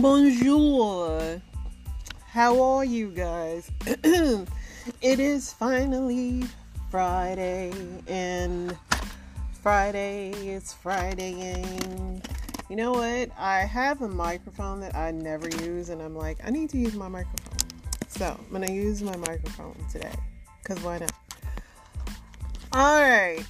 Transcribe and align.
Bonjour. 0.00 1.42
How 2.26 2.62
are 2.62 2.84
you 2.84 3.10
guys? 3.10 3.70
it 3.86 4.48
is 5.20 5.52
finally 5.52 6.44
Friday, 6.90 7.72
and 8.06 8.76
Friday 9.60 10.30
is 10.30 10.74
Fridaying. 10.82 12.24
You 12.70 12.76
know 12.76 12.92
what? 12.92 13.30
I 13.38 13.60
have 13.60 14.00
a 14.00 14.08
microphone 14.08 14.80
that 14.80 14.96
I 14.96 15.10
never 15.10 15.48
use, 15.62 15.90
and 15.90 16.00
I'm 16.00 16.16
like, 16.16 16.38
I 16.42 16.50
need 16.50 16.70
to 16.70 16.78
use 16.78 16.94
my 16.94 17.08
microphone. 17.08 17.58
So 18.08 18.38
I'm 18.38 18.50
gonna 18.50 18.72
use 18.72 19.02
my 19.02 19.16
microphone 19.16 19.76
today, 19.90 20.14
cause 20.64 20.82
why 20.82 20.98
not? 21.00 21.12
All 22.72 23.02
right 23.02 23.44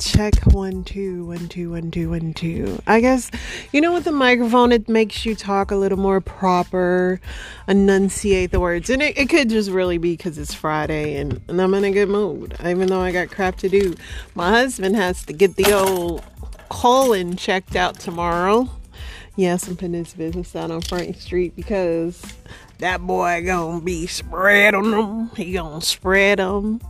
check 0.00 0.34
one 0.46 0.82
two 0.82 1.26
one 1.26 1.48
two 1.48 1.70
one 1.70 1.90
two 1.90 2.10
one 2.10 2.32
two. 2.32 2.80
I 2.86 3.00
guess 3.00 3.30
you 3.72 3.80
know 3.80 3.92
with 3.92 4.04
the 4.04 4.12
microphone 4.12 4.72
it 4.72 4.88
makes 4.88 5.26
you 5.26 5.34
talk 5.34 5.70
a 5.70 5.76
little 5.76 5.98
more 5.98 6.20
proper 6.20 7.20
enunciate 7.68 8.50
the 8.50 8.60
words. 8.60 8.88
And 8.88 9.02
it, 9.02 9.18
it 9.18 9.28
could 9.28 9.50
just 9.50 9.70
really 9.70 9.98
be 9.98 10.16
because 10.16 10.38
it's 10.38 10.54
friday 10.54 11.16
and, 11.16 11.40
and 11.48 11.60
i'm 11.60 11.74
in 11.74 11.84
a 11.84 11.90
good 11.90 12.08
mood 12.08 12.56
even 12.64 12.88
though 12.88 13.00
i 13.00 13.12
got 13.12 13.30
crap 13.30 13.56
to 13.58 13.68
do. 13.68 13.94
My 14.34 14.50
husband 14.50 14.96
has 14.96 15.24
to 15.26 15.32
get 15.32 15.56
the 15.56 15.72
old 15.72 16.24
colon 16.70 17.36
checked 17.36 17.76
out 17.76 17.98
tomorrow. 18.00 18.68
Yes 19.36 19.68
i'm 19.68 19.76
putting 19.76 19.92
his 19.92 20.14
business 20.14 20.56
out 20.56 20.70
on 20.70 20.80
front 20.80 21.16
street 21.16 21.54
because 21.54 22.22
that 22.78 23.02
boy 23.02 23.42
gonna 23.44 23.82
be 23.82 24.06
spreading 24.06 24.90
them 24.90 25.30
he 25.36 25.52
gonna 25.52 25.82
spread 25.82 26.38
them 26.38 26.80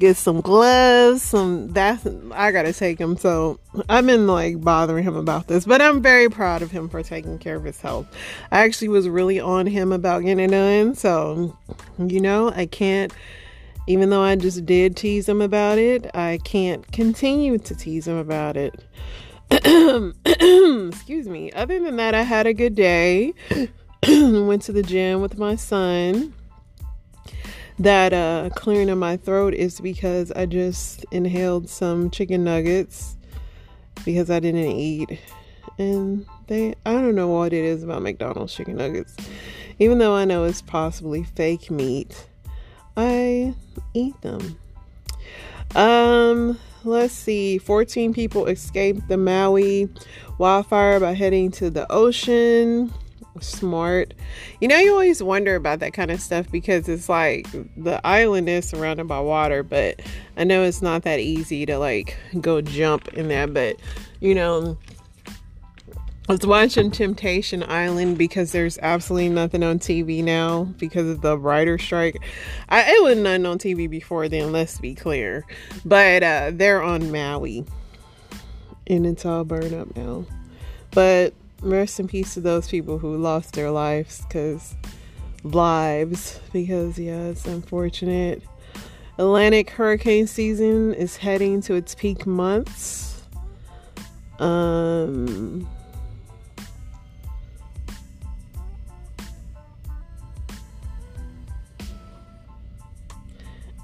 get 0.00 0.16
some 0.16 0.40
gloves, 0.40 1.22
some 1.22 1.68
that's 1.68 2.04
I 2.32 2.50
gotta 2.50 2.72
take 2.72 2.98
him. 2.98 3.16
So 3.16 3.60
I've 3.88 4.06
been 4.06 4.26
like 4.26 4.60
bothering 4.60 5.04
him 5.04 5.14
about 5.14 5.46
this, 5.46 5.64
but 5.64 5.80
I'm 5.80 6.02
very 6.02 6.28
proud 6.28 6.62
of 6.62 6.70
him 6.70 6.88
for 6.88 7.02
taking 7.02 7.38
care 7.38 7.56
of 7.56 7.64
his 7.64 7.80
health. 7.80 8.06
I 8.50 8.60
actually 8.64 8.88
was 8.88 9.08
really 9.08 9.38
on 9.38 9.66
him 9.66 9.92
about 9.92 10.24
getting 10.24 10.40
it 10.40 10.50
done. 10.50 10.94
So 10.94 11.56
you 11.98 12.20
know, 12.20 12.50
I 12.50 12.66
can't 12.66 13.12
even 13.86 14.10
though 14.10 14.22
I 14.22 14.36
just 14.36 14.66
did 14.66 14.96
tease 14.96 15.28
him 15.28 15.40
about 15.40 15.78
it, 15.78 16.10
I 16.14 16.38
can't 16.44 16.90
continue 16.90 17.58
to 17.58 17.74
tease 17.74 18.08
him 18.08 18.16
about 18.16 18.56
it. 18.56 18.74
Excuse 19.50 21.28
me. 21.28 21.52
Other 21.52 21.78
than 21.80 21.96
that, 21.96 22.14
I 22.14 22.22
had 22.22 22.46
a 22.46 22.54
good 22.54 22.74
day. 22.74 23.34
Went 24.08 24.62
to 24.62 24.72
the 24.72 24.82
gym 24.82 25.20
with 25.20 25.38
my 25.38 25.56
son 25.56 26.34
that 27.80 28.12
uh, 28.12 28.50
clearing 28.54 28.90
of 28.90 28.98
my 28.98 29.16
throat 29.16 29.54
is 29.54 29.80
because 29.80 30.30
I 30.32 30.44
just 30.44 31.06
inhaled 31.10 31.66
some 31.70 32.10
chicken 32.10 32.44
nuggets 32.44 33.16
because 34.04 34.30
I 34.30 34.38
didn't 34.38 34.66
eat. 34.66 35.18
And 35.78 36.26
they, 36.46 36.74
I 36.84 36.92
don't 36.92 37.14
know 37.14 37.28
what 37.28 37.54
it 37.54 37.64
is 37.64 37.82
about 37.82 38.02
McDonald's 38.02 38.54
chicken 38.54 38.76
nuggets. 38.76 39.16
Even 39.78 39.96
though 39.96 40.14
I 40.14 40.26
know 40.26 40.44
it's 40.44 40.60
possibly 40.60 41.22
fake 41.24 41.70
meat, 41.70 42.28
I 42.98 43.54
eat 43.94 44.20
them. 44.20 44.58
Um, 45.74 46.58
let's 46.84 47.14
see. 47.14 47.56
14 47.56 48.12
people 48.12 48.44
escaped 48.44 49.08
the 49.08 49.16
Maui 49.16 49.88
wildfire 50.36 51.00
by 51.00 51.14
heading 51.14 51.50
to 51.52 51.70
the 51.70 51.90
ocean 51.90 52.92
smart. 53.40 54.14
You 54.60 54.68
know, 54.68 54.78
you 54.78 54.92
always 54.92 55.22
wonder 55.22 55.54
about 55.54 55.80
that 55.80 55.92
kind 55.92 56.10
of 56.10 56.20
stuff 56.20 56.50
because 56.50 56.88
it's 56.88 57.08
like 57.08 57.46
the 57.76 58.00
island 58.04 58.48
is 58.48 58.68
surrounded 58.68 59.06
by 59.06 59.20
water, 59.20 59.62
but 59.62 60.00
I 60.36 60.44
know 60.44 60.62
it's 60.62 60.82
not 60.82 61.02
that 61.02 61.20
easy 61.20 61.66
to 61.66 61.78
like 61.78 62.16
go 62.40 62.60
jump 62.60 63.08
in 63.14 63.28
there. 63.28 63.46
But 63.46 63.76
you 64.20 64.34
know, 64.34 64.76
I 66.28 66.32
was 66.32 66.46
watching 66.46 66.90
Temptation 66.90 67.64
Island 67.64 68.18
because 68.18 68.52
there's 68.52 68.78
absolutely 68.82 69.30
nothing 69.30 69.62
on 69.62 69.78
TV 69.78 70.22
now 70.22 70.64
because 70.78 71.08
of 71.08 71.22
the 71.22 71.36
writer 71.36 71.78
strike. 71.78 72.16
I, 72.68 72.82
it 72.82 73.02
was 73.02 73.16
nothing 73.16 73.46
on 73.46 73.58
TV 73.58 73.90
before 73.90 74.28
then, 74.28 74.52
let's 74.52 74.78
be 74.78 74.94
clear. 74.94 75.44
But 75.84 76.22
uh, 76.22 76.50
they're 76.54 76.82
on 76.82 77.10
Maui 77.10 77.64
and 78.86 79.06
it's 79.06 79.24
all 79.24 79.44
burned 79.44 79.74
up 79.74 79.96
now. 79.96 80.24
But 80.90 81.32
rest 81.60 82.00
in 82.00 82.08
peace 82.08 82.34
to 82.34 82.40
those 82.40 82.68
people 82.68 82.98
who 82.98 83.16
lost 83.16 83.54
their 83.54 83.70
lives 83.70 84.22
because 84.22 84.74
lives 85.42 86.40
because 86.52 86.98
yeah 86.98 87.24
it's 87.24 87.46
unfortunate 87.46 88.42
atlantic 89.18 89.70
hurricane 89.70 90.26
season 90.26 90.94
is 90.94 91.16
heading 91.16 91.60
to 91.60 91.74
its 91.74 91.94
peak 91.94 92.26
months 92.26 93.22
um 94.38 95.66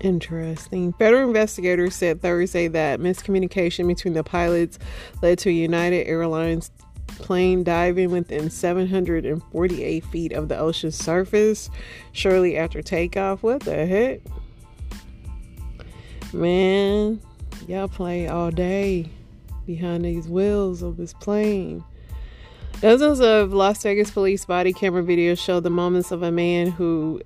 Interesting. 0.00 0.92
Federal 0.92 1.26
investigators 1.26 1.94
said 1.94 2.20
Thursday 2.20 2.68
that 2.68 3.00
miscommunication 3.00 3.88
between 3.88 4.14
the 4.14 4.22
pilots 4.22 4.78
led 5.22 5.38
to 5.38 5.50
United 5.50 6.06
Airlines 6.06 6.70
plane 7.18 7.64
diving 7.64 8.10
within 8.10 8.50
748 8.50 10.04
feet 10.04 10.32
of 10.32 10.48
the 10.48 10.58
ocean 10.58 10.90
surface 10.90 11.70
shortly 12.12 12.56
after 12.56 12.82
takeoff. 12.82 13.42
What 13.42 13.60
the 13.60 13.86
heck? 13.86 14.20
Man, 16.32 17.20
y'all 17.66 17.88
play 17.88 18.28
all 18.28 18.50
day 18.50 19.10
behind 19.66 20.04
these 20.04 20.28
wheels 20.28 20.82
of 20.82 20.96
this 20.96 21.12
plane. 21.12 21.84
Dozens 22.80 23.20
of 23.20 23.52
Las 23.52 23.82
Vegas 23.82 24.10
police 24.10 24.44
body 24.44 24.72
camera 24.72 25.02
videos 25.02 25.38
show 25.38 25.60
the 25.60 25.70
moments 25.70 26.10
of 26.10 26.22
a 26.22 26.30
man 26.30 26.70
who 26.70 27.22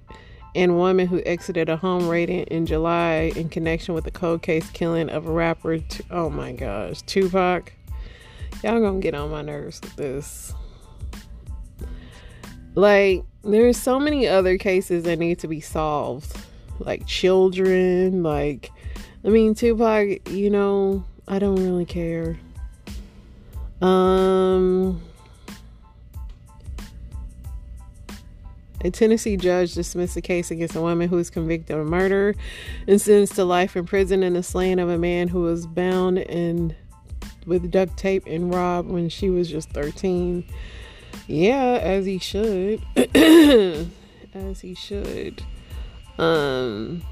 and 0.54 0.76
woman 0.76 1.06
who 1.06 1.22
exited 1.26 1.68
a 1.68 1.76
home 1.76 2.08
raid 2.08 2.28
in 2.28 2.66
July 2.66 3.32
in 3.36 3.48
connection 3.48 3.94
with 3.94 4.04
the 4.04 4.10
cold 4.10 4.42
case 4.42 4.68
killing 4.70 5.08
of 5.08 5.26
a 5.26 5.30
rapper. 5.30 5.78
Oh 6.10 6.30
my 6.30 6.52
gosh, 6.52 7.02
Tupac. 7.02 7.72
Y'all 8.62 8.80
gonna 8.80 9.00
get 9.00 9.14
on 9.14 9.30
my 9.30 9.42
nerves 9.42 9.80
with 9.80 9.96
this. 9.96 10.54
Like, 12.74 13.24
there's 13.42 13.76
so 13.76 13.98
many 13.98 14.28
other 14.28 14.58
cases 14.58 15.04
that 15.04 15.18
need 15.18 15.38
to 15.40 15.48
be 15.48 15.60
solved. 15.60 16.36
Like 16.78 17.06
children, 17.06 18.22
like 18.22 18.70
I 19.24 19.28
mean 19.28 19.54
Tupac, 19.54 20.28
you 20.30 20.50
know, 20.50 21.04
I 21.28 21.38
don't 21.38 21.56
really 21.56 21.84
care. 21.84 22.38
Um 23.82 25.02
A 28.82 28.90
Tennessee 28.90 29.36
judge 29.36 29.74
dismissed 29.74 30.16
a 30.16 30.22
case 30.22 30.50
against 30.50 30.74
a 30.74 30.80
woman 30.80 31.08
who 31.08 31.16
was 31.16 31.28
convicted 31.28 31.76
of 31.76 31.86
murder 31.86 32.34
and 32.88 32.98
sentenced 32.98 33.34
to 33.34 33.44
life 33.44 33.76
in 33.76 33.84
prison 33.84 34.22
in 34.22 34.32
the 34.32 34.42
slaying 34.42 34.78
of 34.78 34.88
a 34.88 34.96
man 34.96 35.28
who 35.28 35.42
was 35.42 35.66
bound 35.66 36.18
and 36.18 36.74
with 37.46 37.70
duct 37.70 37.96
tape 37.96 38.24
and 38.26 38.52
robbed 38.52 38.88
when 38.88 39.08
she 39.08 39.30
was 39.30 39.50
just 39.50 39.70
13. 39.70 40.44
Yeah, 41.26 41.78
as 41.80 42.06
he 42.06 42.18
should. 42.18 42.82
as 44.34 44.60
he 44.60 44.74
should. 44.74 45.42
Um 46.18 47.02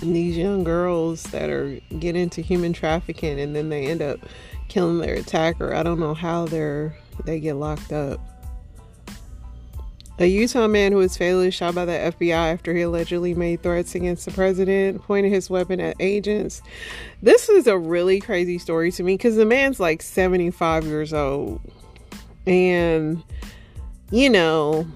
these 0.00 0.36
young 0.36 0.62
girls 0.62 1.24
that 1.24 1.50
are 1.50 1.80
get 1.98 2.14
into 2.14 2.40
human 2.40 2.72
trafficking 2.72 3.40
and 3.40 3.56
then 3.56 3.68
they 3.68 3.86
end 3.86 4.00
up 4.00 4.20
killing 4.68 4.98
their 4.98 5.14
attacker. 5.14 5.74
I 5.74 5.82
don't 5.82 5.98
know 5.98 6.14
how 6.14 6.46
they're 6.46 6.96
they 7.24 7.40
get 7.40 7.54
locked 7.54 7.92
up. 7.92 8.20
A 10.20 10.26
Utah 10.26 10.66
man 10.66 10.90
who 10.90 10.98
was 10.98 11.16
fatally 11.16 11.52
shot 11.52 11.76
by 11.76 11.84
the 11.84 11.92
FBI 11.92 12.52
after 12.52 12.74
he 12.74 12.82
allegedly 12.82 13.34
made 13.34 13.62
threats 13.62 13.94
against 13.94 14.24
the 14.24 14.32
president, 14.32 15.00
pointed 15.02 15.30
his 15.30 15.48
weapon 15.48 15.78
at 15.80 15.94
agents. 16.00 16.60
This 17.22 17.48
is 17.48 17.68
a 17.68 17.78
really 17.78 18.18
crazy 18.18 18.58
story 18.58 18.90
to 18.92 19.04
me 19.04 19.14
because 19.14 19.36
the 19.36 19.44
man's 19.44 19.78
like 19.78 20.02
75 20.02 20.86
years 20.86 21.12
old. 21.12 21.60
And, 22.48 23.22
you 24.10 24.28
know, 24.28 24.88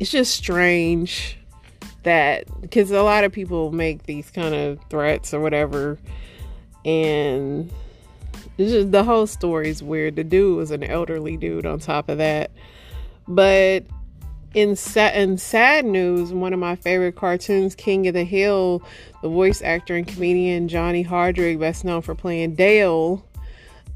it's 0.00 0.10
just 0.10 0.34
strange 0.34 1.38
that 2.02 2.44
because 2.60 2.90
a 2.90 3.02
lot 3.02 3.22
of 3.22 3.30
people 3.30 3.70
make 3.70 4.04
these 4.04 4.30
kind 4.30 4.54
of 4.54 4.80
threats 4.90 5.32
or 5.32 5.38
whatever. 5.38 5.96
And 6.84 7.70
just, 8.56 8.90
the 8.90 9.04
whole 9.04 9.28
story 9.28 9.68
is 9.68 9.80
weird. 9.80 10.16
The 10.16 10.24
dude 10.24 10.56
was 10.56 10.72
an 10.72 10.82
elderly 10.82 11.36
dude 11.36 11.66
on 11.66 11.78
top 11.78 12.08
of 12.08 12.18
that. 12.18 12.50
But 13.28 13.84
in 14.56 14.74
sad, 14.74 15.14
in 15.14 15.36
sad 15.36 15.84
news, 15.84 16.32
one 16.32 16.54
of 16.54 16.58
my 16.58 16.76
favorite 16.76 17.14
cartoons, 17.14 17.74
King 17.74 18.08
of 18.08 18.14
the 18.14 18.24
Hill, 18.24 18.82
the 19.20 19.28
voice 19.28 19.60
actor 19.60 19.94
and 19.94 20.08
comedian 20.08 20.66
Johnny 20.66 21.02
Hardwick, 21.02 21.60
best 21.60 21.84
known 21.84 22.00
for 22.00 22.14
playing 22.14 22.54
Dale, 22.54 23.22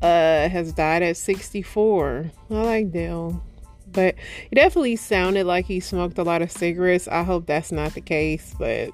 uh, 0.02 0.50
has 0.50 0.74
died 0.74 1.02
at 1.02 1.16
64. 1.16 2.30
I 2.50 2.54
like 2.54 2.92
Dale, 2.92 3.42
but 3.90 4.16
he 4.50 4.54
definitely 4.54 4.96
sounded 4.96 5.46
like 5.46 5.64
he 5.64 5.80
smoked 5.80 6.18
a 6.18 6.24
lot 6.24 6.42
of 6.42 6.52
cigarettes. 6.52 7.08
I 7.08 7.22
hope 7.22 7.46
that's 7.46 7.72
not 7.72 7.94
the 7.94 8.02
case, 8.02 8.54
but 8.58 8.90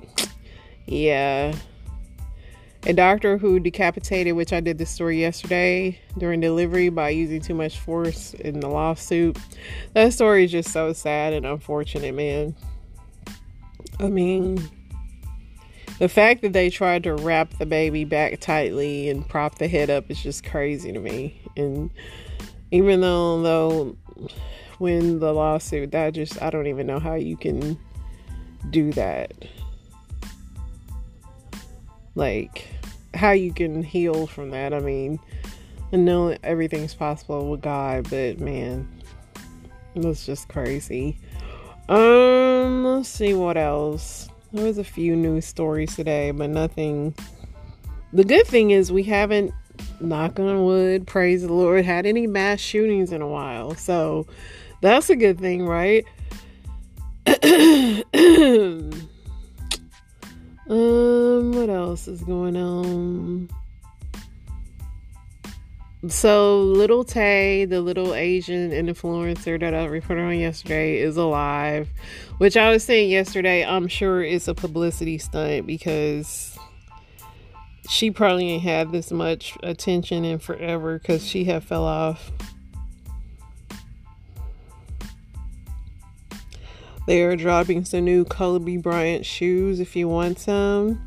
yeah. 0.87 1.53
A 2.87 2.93
doctor 2.93 3.37
who 3.37 3.59
decapitated, 3.59 4.35
which 4.37 4.53
I 4.53 4.61
did 4.61 4.79
this 4.79 4.91
story 4.91 5.21
yesterday 5.21 6.01
during 6.19 6.41
delivery 6.41 6.89
by 6.89 7.09
using 7.09 7.41
too 7.41 7.55
much 7.55 7.81
force 7.81 8.33
in 8.35 8.61
the 8.61 8.69
lawsuit. 8.69 9.37
That 9.95 10.13
story 10.13 10.45
is 10.45 10.53
just 10.53 10.73
so 10.73 10.93
sad 10.93 11.33
and 11.33 11.45
unfortunate, 11.45 12.15
man. 12.15 12.55
I 13.99 14.09
mean, 14.09 14.71
the 15.99 16.09
fact 16.09 16.43
that 16.43 16.53
they 16.53 16.71
tried 16.71 17.03
to 17.05 17.15
wrap 17.15 17.59
the 17.59 17.67
baby 17.67 18.05
back 18.05 18.39
tightly 18.39 19.11
and 19.11 19.29
prop 19.29 19.59
the 19.59 19.67
head 19.67 19.91
up 19.91 20.09
is 20.09 20.23
just 20.23 20.45
crazy 20.45 20.93
to 20.93 21.01
me. 21.01 21.41
And 21.57 21.91
even 22.71 23.01
though, 23.01 23.43
though, 23.43 23.97
when 24.79 25.19
the 25.19 25.33
lawsuit, 25.33 25.91
that 25.91 26.15
just, 26.15 26.41
I 26.41 26.51
don't 26.51 26.69
even 26.69 26.87
know 26.87 27.01
how 27.01 27.15
you 27.15 27.37
can 27.37 27.77
do 28.71 28.93
that. 28.93 29.33
Like, 32.15 32.69
how 33.17 33.33
you 33.33 33.53
can 33.53 33.83
heal 33.83 34.27
from 34.27 34.51
that. 34.51 34.73
I 34.73 34.81
mean, 34.81 35.19
I 35.93 35.97
know 35.97 36.37
everything's 36.43 36.95
possible 36.95 37.51
with 37.51 37.63
God, 37.63 38.09
but 38.11 38.39
man, 38.41 38.89
that's 39.95 40.27
just 40.27 40.49
crazy. 40.49 41.19
Um, 41.89 42.85
let's 42.85 43.09
see 43.09 43.35
what 43.35 43.57
else. 43.57 44.29
There 44.53 44.65
was 44.65 44.79
a 44.79 44.85
few 44.85 45.17
news 45.17 45.47
stories 45.47 45.95
today, 45.95 46.31
but 46.31 46.51
nothing. 46.51 47.15
The 48.13 48.25
good 48.25 48.47
thing 48.47 48.71
is 48.71 48.91
we 48.93 49.03
haven't, 49.05 49.53
knock 50.01 50.39
on 50.39 50.65
wood, 50.65 51.07
praise 51.07 51.43
the 51.43 51.53
Lord, 51.53 51.85
had 51.85 52.07
any 52.07 52.27
mass 52.27 52.61
shootings 52.61 53.13
in 53.13 53.23
a 53.23 53.29
while. 53.29 53.75
So 53.75 54.27
that's 54.81 55.11
a 55.11 55.17
good 55.17 55.39
thing, 55.39 55.67
right? 55.67 56.05
um, 57.43 58.91
what 61.57 61.71
else 61.71 62.07
is 62.07 62.21
going 62.23 62.55
on? 62.55 63.49
So 66.07 66.61
little 66.61 67.03
Tay, 67.03 67.65
the 67.65 67.81
little 67.81 68.15
Asian 68.15 68.71
influencer 68.73 69.59
that 69.59 69.75
I 69.75 69.87
reported 69.87 70.23
on 70.23 70.39
yesterday, 70.39 70.99
is 70.99 71.17
alive. 71.17 71.89
Which 72.37 72.59
I 72.59 72.71
was 72.71 72.85
saying 72.85 73.11
yesterday, 73.11 73.65
I'm 73.65 73.89
sure 73.89 74.23
it's 74.23 74.49
a 74.49 74.55
publicity 74.55 75.17
stunt 75.17 75.67
because 75.67 76.59
she 77.89 78.11
probably 78.11 78.51
ain't 78.51 78.63
had 78.63 78.93
this 78.93 79.11
much 79.11 79.57
attention 79.63 80.27
in 80.27 80.39
forever 80.39 80.99
because 80.99 81.27
she 81.27 81.45
had 81.45 81.65
fell 81.65 81.85
off. 81.85 82.31
They 87.07 87.23
are 87.23 87.37
dropping 87.37 87.87
some 87.87 88.05
new 88.05 88.27
Kobe 88.27 88.77
Bryant 88.77 89.25
shoes 89.25 89.81
if 89.81 89.97
you 89.97 90.07
want 90.07 90.39
some. 90.39 91.06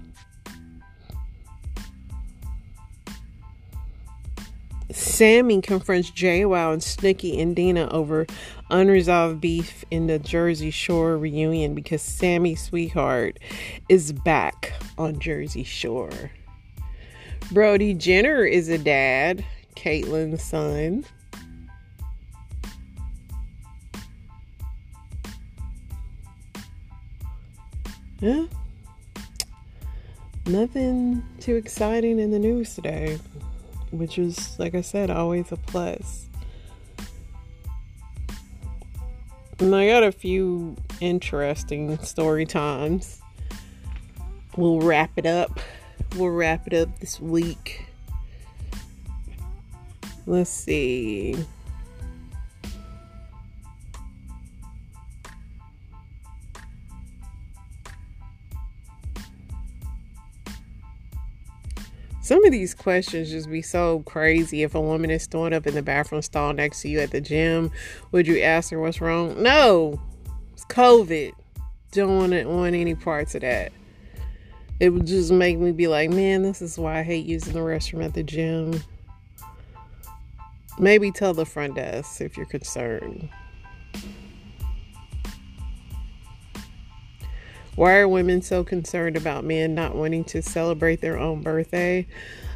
Sammie 5.19 5.62
confronts 5.62 6.12
JWoww 6.12 6.71
and 6.71 6.81
Snooki 6.81 7.42
and 7.42 7.54
Deena 7.54 7.89
over 7.89 8.25
unresolved 8.69 9.42
beef 9.42 9.83
in 9.92 10.07
the 10.07 10.18
Jersey 10.18 10.71
Shore 10.71 11.18
reunion 11.18 11.75
because 11.75 12.01
Sammie 12.01 12.56
Sweetheart 12.56 13.38
is 13.89 14.13
back 14.13 14.71
on 14.98 15.19
Jersey 15.19 15.66
Shore. 15.66 16.31
Brody 17.51 17.94
Jenner 17.94 18.45
is 18.45 18.69
a 18.69 18.77
dad, 18.77 19.44
Caitlyn's 19.75 20.42
son. 20.42 21.04
Yeah. 28.21 28.45
Nothing 30.45 31.24
too 31.42 31.57
exciting 31.57 32.19
in 32.19 32.31
the 32.31 32.39
news 32.39 32.74
today 32.74 33.19
which 33.92 34.18
is, 34.18 34.58
like 34.60 34.76
I 34.76 34.82
said, 34.82 35.10
always 35.10 35.52
a 35.52 35.58
plus. 35.58 36.28
And 39.60 39.76
I 39.76 39.88
got 39.88 40.04
a 40.04 40.12
few 40.12 40.78
interesting 41.02 41.98
story 42.00 42.46
times. 42.46 43.22
We'll 44.56 44.80
wrap 44.80 45.12
it 45.18 45.26
up. 45.26 45.60
We'll 46.16 46.30
wrap 46.30 46.66
it 46.68 46.74
up 46.74 47.00
this 47.00 47.20
week. 47.20 47.86
Let's 50.26 50.50
see. 50.50 51.36
Some 62.30 62.46
of 62.46 62.52
these 62.52 62.76
questions 62.76 63.31
just 63.31 63.50
be 63.50 63.64
so 63.64 64.04
crazy. 64.06 64.62
If 64.62 64.76
a 64.76 64.80
woman 64.80 65.10
is 65.10 65.26
throwing 65.26 65.52
up 65.52 65.66
in 65.66 65.74
the 65.74 65.81
bathroom 65.81 66.22
stall 66.22 66.54
next 66.54 66.84
to 66.84 66.88
you 66.88 67.00
at 67.00 67.10
the 67.10 67.20
gym, 67.20 67.72
would 68.12 68.28
you 68.28 68.40
ask 68.42 68.70
her 68.70 68.80
what's 68.80 69.02
wrong? 69.02 69.42
No, 69.42 70.00
it's 70.54 70.64
COVID. 70.66 71.31
Don't 71.92 72.18
want 72.18 72.34
to 72.34 72.46
want 72.46 72.76
any 72.76 72.94
parts 72.94 73.34
of 73.34 73.42
that. 73.42 73.72
It 74.80 74.92
would 74.92 75.08
just 75.08 75.31
make 75.31 75.58
me 75.58 75.72
be 75.72 75.88
like, 75.88 76.12
man, 76.12 76.44
this 76.44 76.62
is 76.62 76.78
why 76.78 77.00
I 77.00 77.02
hate 77.02 77.26
using 77.26 77.54
the 77.54 77.62
restroom 77.62 78.06
at 78.06 78.14
the 78.14 78.22
gym. 78.22 78.80
Maybe 80.78 81.12
tell 81.12 81.34
the 81.34 81.48
front 81.48 81.74
desk 81.74 82.22
if 82.22 82.38
you're 82.38 82.46
concerned. 82.46 83.28
Why 87.80 87.96
are 88.00 88.10
women 88.10 88.42
so 88.42 88.66
concerned 88.66 89.16
about 89.16 89.46
men 89.46 89.74
not 89.74 89.96
wanting 89.96 90.26
to 90.26 90.42
celebrate 90.42 91.00
their 91.00 91.18
own 91.18 91.44
birthday? 91.44 92.08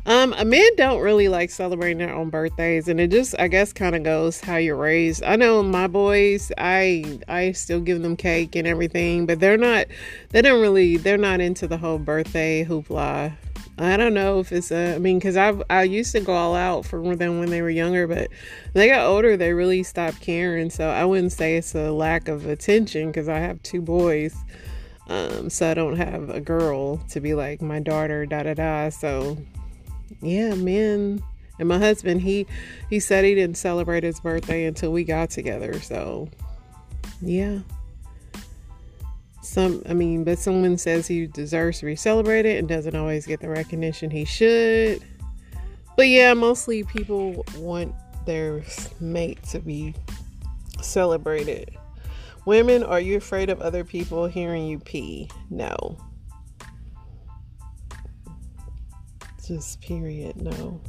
Um, 0.05 0.35
men 0.49 0.75
don't 0.75 0.99
really 0.99 1.29
like 1.29 1.49
celebrating 1.49 1.99
their 1.99 2.13
own 2.13 2.29
birthdays, 2.29 2.89
and 2.89 2.99
it 2.99 3.09
just, 3.09 3.33
I 3.39 3.47
guess, 3.47 3.71
kind 3.71 3.95
of 3.95 4.03
goes 4.03 4.41
how 4.41 4.57
you're 4.57 4.75
raised. 4.75 5.23
I 5.23 5.37
know 5.37 5.63
my 5.63 5.87
boys, 5.87 6.51
I, 6.57 7.21
I 7.29 7.53
still 7.53 7.79
give 7.79 8.01
them 8.01 8.17
cake 8.17 8.57
and 8.57 8.67
everything, 8.67 9.25
but 9.25 9.39
they're 9.39 9.55
not, 9.55 9.87
they 10.31 10.41
don't 10.41 10.59
really, 10.59 10.97
they're 10.97 11.17
not 11.17 11.39
into 11.39 11.67
the 11.69 11.77
whole 11.77 11.99
birthday 11.99 12.65
hoopla. 12.65 13.33
I 13.77 13.95
don't 13.95 14.13
know 14.13 14.41
if 14.41 14.51
it's 14.51 14.73
a, 14.73 14.95
I 14.95 14.99
mean, 14.99 15.19
because 15.19 15.37
I 15.37 15.53
I 15.69 15.83
used 15.83 16.11
to 16.11 16.19
go 16.19 16.33
all 16.33 16.53
out 16.53 16.85
for 16.85 17.15
them 17.15 17.39
when 17.39 17.49
they 17.49 17.61
were 17.61 17.69
younger, 17.69 18.07
but 18.07 18.27
they 18.73 18.89
got 18.89 19.05
older, 19.05 19.37
they 19.37 19.53
really 19.53 19.83
stopped 19.83 20.19
caring. 20.19 20.69
So 20.69 20.89
I 20.89 21.05
wouldn't 21.05 21.31
say 21.31 21.55
it's 21.55 21.73
a 21.75 21.91
lack 21.93 22.27
of 22.27 22.45
attention 22.45 23.07
because 23.07 23.29
I 23.29 23.39
have 23.39 23.63
two 23.63 23.81
boys. 23.81 24.35
Um, 25.07 25.49
so 25.49 25.69
I 25.69 25.73
don't 25.73 25.97
have 25.97 26.29
a 26.29 26.39
girl 26.39 26.97
to 27.09 27.19
be 27.19 27.33
like 27.33 27.61
my 27.61 27.79
daughter, 27.79 28.25
da 28.25 28.43
da 28.43 28.53
da. 28.53 28.89
So 28.89 29.37
yeah, 30.21 30.55
man. 30.55 31.23
And 31.59 31.67
my 31.67 31.77
husband, 31.77 32.21
he 32.21 32.47
he 32.89 32.99
said 32.99 33.25
he 33.25 33.35
didn't 33.35 33.57
celebrate 33.57 34.03
his 34.03 34.19
birthday 34.19 34.65
until 34.65 34.91
we 34.91 35.03
got 35.03 35.29
together. 35.29 35.79
So 35.81 36.29
yeah. 37.21 37.59
Some 39.41 39.83
I 39.87 39.93
mean, 39.93 40.23
but 40.23 40.39
someone 40.39 40.77
says 40.77 41.05
he 41.05 41.27
deserves 41.27 41.79
to 41.79 41.85
be 41.85 41.95
celebrated 41.95 42.57
and 42.57 42.67
doesn't 42.67 42.95
always 42.95 43.25
get 43.25 43.41
the 43.41 43.49
recognition 43.49 44.09
he 44.09 44.25
should. 44.25 45.03
But 45.95 46.07
yeah, 46.07 46.33
mostly 46.33 46.83
people 46.83 47.45
want 47.57 47.93
their 48.25 48.63
mate 48.99 49.43
to 49.43 49.59
be 49.59 49.93
celebrated. 50.81 51.77
Women, 52.45 52.83
are 52.83 52.99
you 52.99 53.15
afraid 53.17 53.49
of 53.49 53.61
other 53.61 53.83
people 53.85 54.27
hearing 54.27 54.67
you 54.67 54.79
pee? 54.79 55.29
No. 55.49 55.97
Just 59.45 59.81
period, 59.81 60.41
no. 60.41 60.81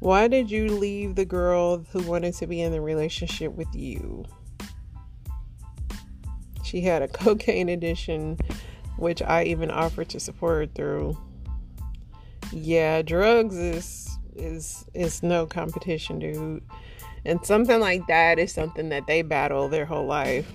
Why 0.00 0.28
did 0.28 0.50
you 0.50 0.68
leave 0.68 1.16
the 1.16 1.24
girl 1.24 1.84
who 1.92 2.02
wanted 2.02 2.34
to 2.34 2.46
be 2.46 2.60
in 2.60 2.72
the 2.72 2.80
relationship 2.80 3.52
with 3.52 3.72
you? 3.74 4.24
She 6.64 6.80
had 6.80 7.02
a 7.02 7.08
cocaine 7.08 7.68
addiction, 7.68 8.38
which 8.96 9.22
I 9.22 9.44
even 9.44 9.70
offered 9.70 10.08
to 10.10 10.20
support 10.20 10.58
her 10.58 10.66
through. 10.66 11.18
Yeah, 12.52 13.02
drugs 13.02 13.56
is 13.56 14.18
is 14.34 14.84
is 14.94 15.22
no 15.22 15.46
competition, 15.46 16.18
dude. 16.18 16.62
And 17.28 17.44
something 17.44 17.78
like 17.78 18.06
that 18.06 18.38
is 18.38 18.54
something 18.54 18.88
that 18.88 19.06
they 19.06 19.20
battle 19.20 19.68
their 19.68 19.84
whole 19.84 20.06
life. 20.06 20.50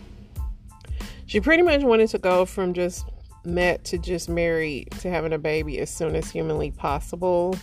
She 1.28 1.40
pretty 1.40 1.62
much 1.62 1.84
wanted 1.84 2.10
to 2.10 2.18
go 2.18 2.46
from 2.46 2.74
just 2.74 3.06
met 3.46 3.84
to 3.86 4.00
just 4.00 4.28
married 4.28 4.90
to 5.00 5.12
having 5.12 5.34
a 5.34 5.38
baby 5.38 5.78
as 5.80 5.92
soon 5.92 6.16
as 6.16 6.32
humanly 6.32 6.72
possible. 6.72 7.56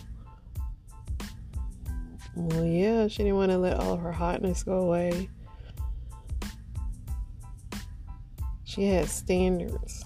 Well, 2.36 2.64
yeah, 2.64 3.08
she 3.08 3.24
didn't 3.24 3.34
want 3.34 3.50
to 3.50 3.58
let 3.58 3.78
all 3.80 3.96
her 3.96 4.12
hotness 4.12 4.62
go 4.62 4.78
away. 4.78 5.28
She 8.62 8.84
had 8.84 9.08
standards. 9.08 10.04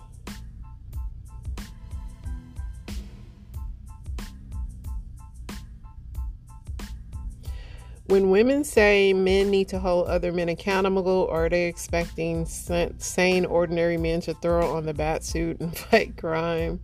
When 8.06 8.30
women 8.30 8.64
say 8.64 9.12
men 9.12 9.50
need 9.50 9.68
to 9.68 9.78
hold 9.78 10.08
other 10.08 10.32
men 10.32 10.49
accountable, 10.49 11.28
are 11.30 11.49
they 11.49 11.64
expecting 11.64 12.44
sane, 12.46 13.44
ordinary 13.46 13.96
men 13.96 14.20
to 14.23 14.34
throw 14.34 14.75
on 14.76 14.84
the 14.84 14.94
bat 14.94 15.25
suit 15.25 15.61
and 15.61 15.76
fight 15.90 16.16
crime? 16.16 16.80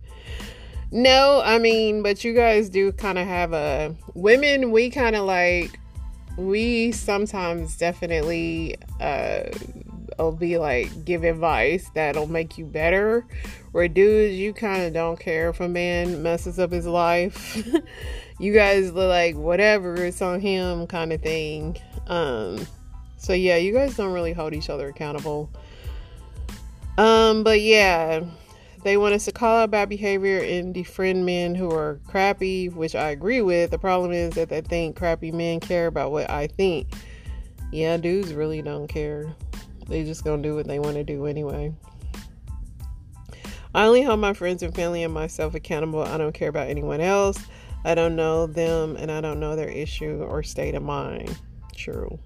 No, 0.91 1.41
I 1.43 1.57
mean, 1.57 2.01
but 2.03 2.23
you 2.23 2.33
guys 2.33 2.69
do 2.69 2.91
kind 2.91 3.17
of 3.17 3.25
have 3.25 3.53
a 3.53 3.95
women. 4.13 4.71
We 4.71 4.89
kind 4.89 5.15
of 5.15 5.25
like 5.25 5.79
we 6.37 6.91
sometimes 6.91 7.77
definitely 7.77 8.75
uh 8.99 9.43
will 10.21 10.31
be 10.31 10.57
like 10.57 11.05
give 11.05 11.23
advice 11.23 11.89
that'll 11.93 12.27
make 12.27 12.57
you 12.57 12.65
better. 12.65 13.25
Where 13.71 13.87
dudes, 13.87 14.35
you 14.35 14.53
kind 14.53 14.83
of 14.83 14.93
don't 14.93 15.19
care 15.19 15.49
if 15.49 15.59
a 15.59 15.67
man 15.67 16.21
messes 16.21 16.59
up 16.59 16.71
his 16.71 16.85
life. 16.85 17.55
you 18.39 18.53
guys 18.53 18.91
look 18.91 19.09
like 19.09 19.35
whatever 19.35 19.95
it's 19.95 20.21
on 20.21 20.39
him 20.41 20.87
kind 20.87 21.13
of 21.13 21.21
thing. 21.21 21.77
Um, 22.07 22.65
so 23.17 23.33
yeah, 23.33 23.57
you 23.57 23.73
guys 23.73 23.95
don't 23.95 24.13
really 24.13 24.33
hold 24.33 24.53
each 24.53 24.69
other 24.69 24.89
accountable. 24.89 25.49
Um, 26.97 27.43
but 27.43 27.61
yeah, 27.61 28.21
they 28.83 28.97
want 28.97 29.13
us 29.13 29.25
to 29.25 29.31
call 29.31 29.57
out 29.57 29.71
bad 29.71 29.89
behavior 29.89 30.39
and 30.39 30.73
defriend 30.73 31.23
men 31.23 31.55
who 31.55 31.71
are 31.71 31.99
crappy, 32.07 32.69
which 32.69 32.95
I 32.95 33.11
agree 33.11 33.41
with. 33.41 33.71
The 33.71 33.77
problem 33.77 34.11
is 34.11 34.33
that 34.33 34.49
they 34.49 34.61
think 34.61 34.95
crappy 34.95 35.31
men 35.31 35.59
care 35.59 35.87
about 35.87 36.11
what 36.11 36.29
I 36.29 36.47
think. 36.47 36.87
Yeah, 37.71 37.97
dudes 37.97 38.33
really 38.33 38.61
don't 38.61 38.87
care. 38.87 39.33
They 39.91 40.05
just 40.05 40.23
gonna 40.23 40.41
do 40.41 40.55
what 40.55 40.67
they 40.67 40.79
want 40.79 40.95
to 40.95 41.03
do 41.03 41.25
anyway. 41.25 41.73
I 43.75 43.85
only 43.85 44.03
hold 44.03 44.21
my 44.21 44.31
friends 44.31 44.63
and 44.63 44.73
family 44.73 45.03
and 45.03 45.13
myself 45.13 45.53
accountable. 45.53 46.01
I 46.01 46.17
don't 46.17 46.33
care 46.33 46.47
about 46.47 46.69
anyone 46.69 47.01
else. 47.01 47.37
I 47.83 47.93
don't 47.93 48.15
know 48.15 48.47
them 48.47 48.95
and 48.95 49.11
I 49.11 49.19
don't 49.19 49.41
know 49.41 49.57
their 49.57 49.67
issue 49.67 50.23
or 50.23 50.43
state 50.43 50.75
of 50.75 50.83
mind. 50.83 51.37
True. 51.75 52.17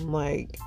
Like, 0.00 0.58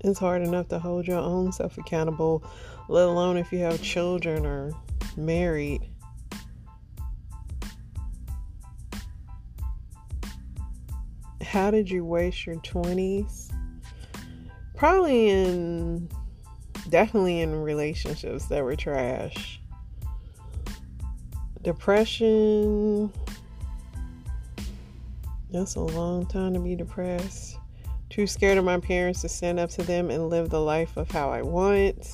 it's 0.00 0.18
hard 0.18 0.42
enough 0.42 0.68
to 0.68 0.78
hold 0.78 1.06
your 1.06 1.18
own 1.18 1.50
self 1.52 1.78
accountable, 1.78 2.44
let 2.90 3.08
alone 3.08 3.38
if 3.38 3.52
you 3.52 3.60
have 3.60 3.80
children 3.80 4.44
or 4.44 4.72
married. 5.16 5.80
How 11.42 11.70
did 11.70 11.90
you 11.90 12.04
waste 12.04 12.44
your 12.44 12.56
20s? 12.56 13.41
Probably 14.82 15.28
in, 15.28 16.08
definitely 16.88 17.40
in 17.40 17.62
relationships 17.62 18.46
that 18.46 18.64
were 18.64 18.74
trash 18.74 19.60
Depression. 21.62 23.12
That's 25.52 25.76
a 25.76 25.80
long 25.80 26.26
time 26.26 26.52
to 26.54 26.58
be 26.58 26.74
depressed. 26.74 27.58
Too 28.10 28.26
scared 28.26 28.58
of 28.58 28.64
my 28.64 28.80
parents 28.80 29.20
to 29.20 29.28
stand 29.28 29.60
up 29.60 29.70
to 29.70 29.84
them 29.84 30.10
and 30.10 30.28
live 30.28 30.50
the 30.50 30.60
life 30.60 30.96
of 30.96 31.08
how 31.08 31.30
I 31.30 31.42
want. 31.42 32.04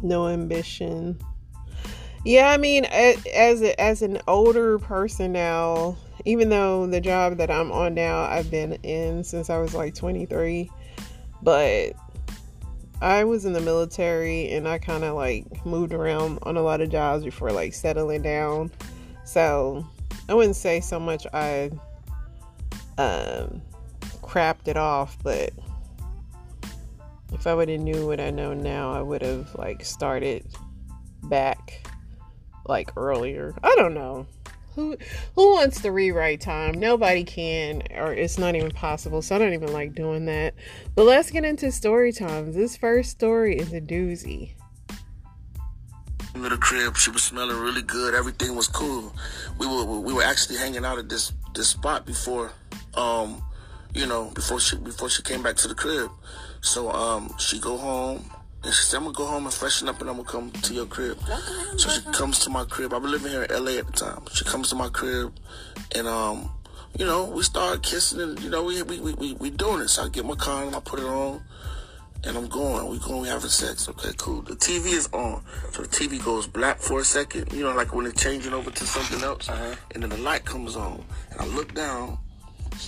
No 0.00 0.28
ambition. 0.28 1.18
Yeah, 2.24 2.50
I 2.50 2.56
mean, 2.56 2.84
as 2.84 3.62
as 3.62 4.02
an 4.02 4.20
older 4.28 4.78
person 4.78 5.32
now, 5.32 5.96
even 6.24 6.48
though 6.48 6.86
the 6.86 7.00
job 7.00 7.36
that 7.36 7.50
I'm 7.50 7.70
on 7.70 7.94
now, 7.94 8.22
I've 8.22 8.50
been 8.50 8.74
in 8.82 9.24
since 9.24 9.50
I 9.50 9.58
was 9.58 9.74
like 9.74 9.94
23, 9.94 10.70
but 11.42 11.92
I 13.02 13.24
was 13.24 13.44
in 13.44 13.52
the 13.52 13.60
military 13.60 14.50
and 14.52 14.66
I 14.66 14.78
kind 14.78 15.04
of 15.04 15.14
like 15.14 15.66
moved 15.66 15.92
around 15.92 16.38
on 16.42 16.56
a 16.56 16.62
lot 16.62 16.80
of 16.80 16.88
jobs 16.88 17.24
before 17.24 17.52
like 17.52 17.74
settling 17.74 18.22
down. 18.22 18.70
So 19.24 19.86
I 20.28 20.34
wouldn't 20.34 20.56
say 20.56 20.80
so 20.80 20.98
much 20.98 21.26
I 21.34 21.70
um, 22.96 23.60
crapped 24.22 24.68
it 24.68 24.76
off, 24.76 25.18
but 25.22 25.52
if 27.32 27.46
I 27.46 27.54
would 27.54 27.68
have 27.68 27.80
knew 27.80 28.06
what 28.06 28.20
I 28.20 28.30
know 28.30 28.54
now, 28.54 28.92
I 28.92 29.02
would 29.02 29.20
have 29.20 29.54
like 29.56 29.84
started 29.84 30.46
back 31.24 31.86
like 32.66 32.90
earlier. 32.96 33.54
I 33.62 33.74
don't 33.76 33.92
know. 33.92 34.26
Who 34.74 34.96
who 35.36 35.52
wants 35.52 35.80
to 35.82 35.92
rewrite 35.92 36.40
time? 36.40 36.74
Nobody 36.74 37.24
can, 37.24 37.82
or 37.94 38.12
it's 38.12 38.38
not 38.38 38.56
even 38.56 38.70
possible. 38.70 39.22
So 39.22 39.36
I 39.36 39.38
don't 39.38 39.52
even 39.52 39.72
like 39.72 39.94
doing 39.94 40.26
that. 40.26 40.54
But 40.94 41.04
let's 41.04 41.30
get 41.30 41.44
into 41.44 41.70
story 41.70 42.12
times. 42.12 42.56
This 42.56 42.76
first 42.76 43.10
story 43.10 43.56
is 43.56 43.72
a 43.72 43.80
doozy. 43.80 44.52
In 46.34 46.42
the 46.42 46.56
crib, 46.56 46.96
she 46.96 47.10
was 47.10 47.22
smelling 47.22 47.56
really 47.56 47.82
good. 47.82 48.14
Everything 48.14 48.56
was 48.56 48.66
cool. 48.66 49.14
We 49.58 49.66
were 49.66 49.84
we 50.00 50.12
were 50.12 50.24
actually 50.24 50.56
hanging 50.56 50.84
out 50.84 50.98
at 50.98 51.08
this 51.08 51.32
this 51.54 51.68
spot 51.68 52.04
before, 52.04 52.50
um, 52.94 53.44
you 53.94 54.06
know, 54.06 54.30
before 54.34 54.58
she 54.58 54.76
before 54.76 55.08
she 55.08 55.22
came 55.22 55.42
back 55.42 55.54
to 55.56 55.68
the 55.68 55.74
crib. 55.74 56.10
So 56.60 56.90
um, 56.90 57.32
she 57.38 57.60
go 57.60 57.76
home 57.76 58.28
and 58.64 58.72
she 58.72 58.82
said, 58.82 58.96
I'm 58.96 59.04
gonna 59.04 59.14
go 59.14 59.26
home 59.26 59.44
and 59.44 59.54
freshen 59.54 59.88
up 59.88 60.00
and 60.00 60.08
I'm 60.08 60.16
gonna 60.16 60.28
come 60.28 60.50
to 60.50 60.74
your 60.74 60.86
crib. 60.86 61.18
Okay, 61.22 61.76
so 61.76 61.90
she 61.90 62.00
comes 62.12 62.38
to 62.40 62.50
my 62.50 62.64
crib. 62.64 62.94
I've 62.94 63.02
been 63.02 63.10
living 63.10 63.30
here 63.30 63.42
in 63.42 63.64
LA 63.64 63.72
at 63.72 63.86
the 63.86 63.92
time. 63.92 64.22
She 64.32 64.44
comes 64.44 64.70
to 64.70 64.74
my 64.74 64.88
crib 64.88 65.34
and 65.94 66.06
um, 66.08 66.50
you 66.98 67.04
know, 67.04 67.24
we 67.24 67.42
start 67.42 67.82
kissing 67.82 68.20
and 68.20 68.40
you 68.40 68.48
know, 68.48 68.64
we 68.64 68.82
we 68.82 69.00
we, 69.00 69.34
we 69.34 69.50
doing 69.50 69.82
it. 69.82 69.88
So 69.88 70.04
I 70.04 70.08
get 70.08 70.24
my 70.24 70.34
condom, 70.34 70.74
I 70.74 70.80
put 70.80 71.00
it 71.00 71.04
on, 71.04 71.42
and 72.24 72.36
I'm 72.36 72.48
going. 72.48 72.88
We 72.88 72.98
going, 72.98 73.22
we 73.22 73.28
having 73.28 73.50
sex. 73.50 73.88
Okay, 73.88 74.12
cool. 74.16 74.42
The 74.42 74.54
TV 74.54 74.92
is 74.92 75.08
on. 75.12 75.42
So 75.72 75.82
the 75.82 75.88
TV 75.88 76.24
goes 76.24 76.46
black 76.46 76.78
for 76.78 77.00
a 77.00 77.04
second, 77.04 77.52
you 77.52 77.64
know, 77.64 77.74
like 77.74 77.94
when 77.94 78.06
it's 78.06 78.22
changing 78.22 78.54
over 78.54 78.70
to 78.70 78.86
something 78.86 79.22
else. 79.22 79.48
Uh-huh. 79.48 79.74
And 79.94 80.02
then 80.02 80.10
the 80.10 80.18
light 80.18 80.44
comes 80.44 80.76
on. 80.76 81.04
And 81.32 81.40
I 81.40 81.46
look 81.46 81.74
down 81.74 82.18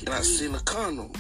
and 0.00 0.14
I 0.14 0.21
see 0.21 0.47
the 0.47 0.59
condom. 0.61 1.12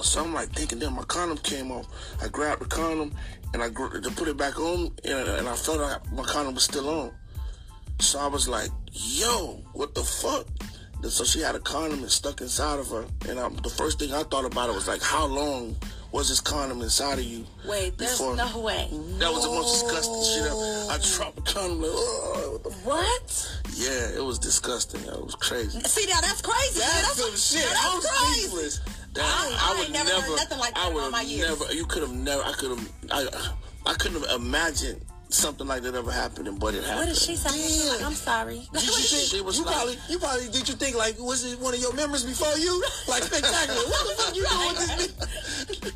So 0.00 0.22
I'm 0.22 0.32
like 0.32 0.50
thinking, 0.50 0.78
then 0.78 0.94
my 0.94 1.02
condom 1.04 1.38
came 1.38 1.72
off. 1.72 1.86
I 2.22 2.28
grabbed 2.28 2.62
the 2.62 2.66
condom 2.66 3.12
and 3.52 3.62
I 3.62 3.68
to 3.68 4.10
put 4.16 4.28
it 4.28 4.36
back 4.36 4.58
on, 4.58 4.92
and, 5.04 5.28
and 5.28 5.48
I 5.48 5.54
felt 5.54 5.80
like 5.80 6.12
my 6.12 6.22
condom 6.22 6.54
was 6.54 6.64
still 6.64 6.88
on. 6.88 7.12
So 8.00 8.18
I 8.18 8.26
was 8.26 8.48
like, 8.48 8.70
"Yo, 8.92 9.62
what 9.72 9.94
the 9.94 10.04
fuck?" 10.04 10.46
And 11.02 11.10
so 11.10 11.24
she 11.24 11.40
had 11.40 11.54
a 11.54 11.60
condom 11.60 12.00
and 12.00 12.10
stuck 12.10 12.40
inside 12.40 12.78
of 12.78 12.88
her, 12.90 13.06
and 13.28 13.38
I, 13.38 13.48
the 13.48 13.70
first 13.70 13.98
thing 13.98 14.12
I 14.12 14.22
thought 14.24 14.44
about 14.44 14.68
it 14.70 14.74
was 14.74 14.88
like, 14.88 15.02
"How 15.02 15.26
long 15.26 15.76
was 16.12 16.28
this 16.28 16.40
condom 16.40 16.80
inside 16.82 17.18
of 17.18 17.24
you?" 17.24 17.44
Wait, 17.66 17.96
there's 17.98 18.18
before? 18.18 18.36
no 18.36 18.60
way. 18.60 18.88
That 19.18 19.32
was 19.32 19.42
the 19.44 19.50
most 19.50 19.82
disgusting 19.82 20.22
shit 20.24 20.46
ever. 20.46 20.92
I 20.92 20.98
dropped 21.16 21.38
a 21.38 21.42
condom. 21.52 21.82
Like, 21.82 21.90
oh, 21.92 22.60
what? 22.62 22.74
what? 22.84 23.62
Yeah, 23.74 24.16
it 24.16 24.24
was 24.24 24.38
disgusting. 24.38 25.00
It 25.02 25.22
was 25.24 25.34
crazy. 25.34 25.80
See 25.80 26.06
now, 26.08 26.20
that's 26.20 26.42
crazy. 26.42 26.80
That's, 26.80 27.16
that's 27.16 27.50
some 27.50 27.58
shit. 27.60 27.68
That's 27.68 27.86
I 27.86 27.94
was 27.94 28.06
crazy. 28.06 28.40
speechless. 28.48 28.97
That 29.18 29.26
I, 29.26 29.50
I, 29.50 29.74
I 29.74 29.78
would 29.80 29.92
never, 29.92 30.10
never 30.10 30.36
nothing 30.36 30.58
like 30.58 30.74
that 30.74 30.86
I 30.86 30.94
would 30.94 31.12
have 31.12 31.58
never. 31.58 31.74
You 31.74 31.86
could 31.86 32.02
have 32.02 32.14
never. 32.14 32.42
I 32.42 32.52
could 32.52 32.70
have. 32.70 32.92
I, 33.10 33.90
I 33.90 33.94
couldn't 33.94 34.22
have 34.22 34.40
imagined 34.40 35.04
something 35.28 35.66
like 35.66 35.82
that 35.82 35.96
ever 35.96 36.12
happening, 36.12 36.56
but 36.56 36.74
it 36.74 36.84
happened. 36.84 36.98
What 36.98 37.08
did 37.08 37.16
she 37.16 37.34
say? 37.34 37.88
Like, 37.90 38.04
I'm 38.04 38.14
sorry. 38.14 38.68
Did 38.72 38.82
you 38.84 38.92
think, 38.92 39.28
she 39.28 39.40
was 39.40 39.58
you 39.58 39.64
like, 39.64 39.74
probably, 39.74 39.96
you 40.08 40.18
probably 40.20 40.48
did 40.48 40.68
you 40.68 40.74
think 40.74 40.96
like 40.96 41.18
was 41.18 41.50
it 41.50 41.58
one 41.58 41.74
of 41.74 41.80
your 41.80 41.92
members 41.94 42.24
before 42.24 42.56
you? 42.58 42.82
Like 43.08 43.24
spectacular. 43.24 43.80
what 43.88 44.16
the 44.16 44.22
fuck 44.22 44.36
you 44.36 44.46
doing 44.46 44.68
with 44.68 45.18
this? 45.82 45.92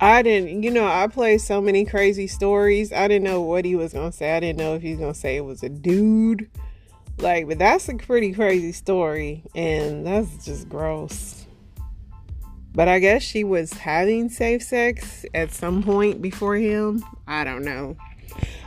I 0.00 0.22
didn't, 0.22 0.64
you 0.64 0.70
know, 0.70 0.86
I 0.86 1.06
played 1.06 1.40
so 1.40 1.60
many 1.60 1.84
crazy 1.84 2.26
stories. 2.26 2.92
I 2.92 3.06
didn't 3.06 3.24
know 3.24 3.40
what 3.40 3.64
he 3.64 3.74
was 3.74 3.92
gonna 3.92 4.12
say. 4.12 4.36
I 4.36 4.40
didn't 4.40 4.58
know 4.58 4.74
if 4.74 4.82
he 4.82 4.92
was 4.92 5.00
gonna 5.00 5.14
say 5.14 5.36
it 5.36 5.44
was 5.44 5.62
a 5.62 5.68
dude. 5.68 6.48
Like, 7.22 7.46
but 7.46 7.58
that's 7.60 7.88
a 7.88 7.94
pretty 7.94 8.32
crazy 8.32 8.72
story, 8.72 9.44
and 9.54 10.04
that's 10.04 10.44
just 10.44 10.68
gross. 10.68 11.46
But 12.74 12.88
I 12.88 12.98
guess 12.98 13.22
she 13.22 13.44
was 13.44 13.72
having 13.72 14.28
safe 14.28 14.62
sex 14.64 15.24
at 15.32 15.52
some 15.52 15.84
point 15.84 16.20
before 16.20 16.56
him. 16.56 17.04
I 17.28 17.44
don't 17.44 17.62
know. 17.62 17.96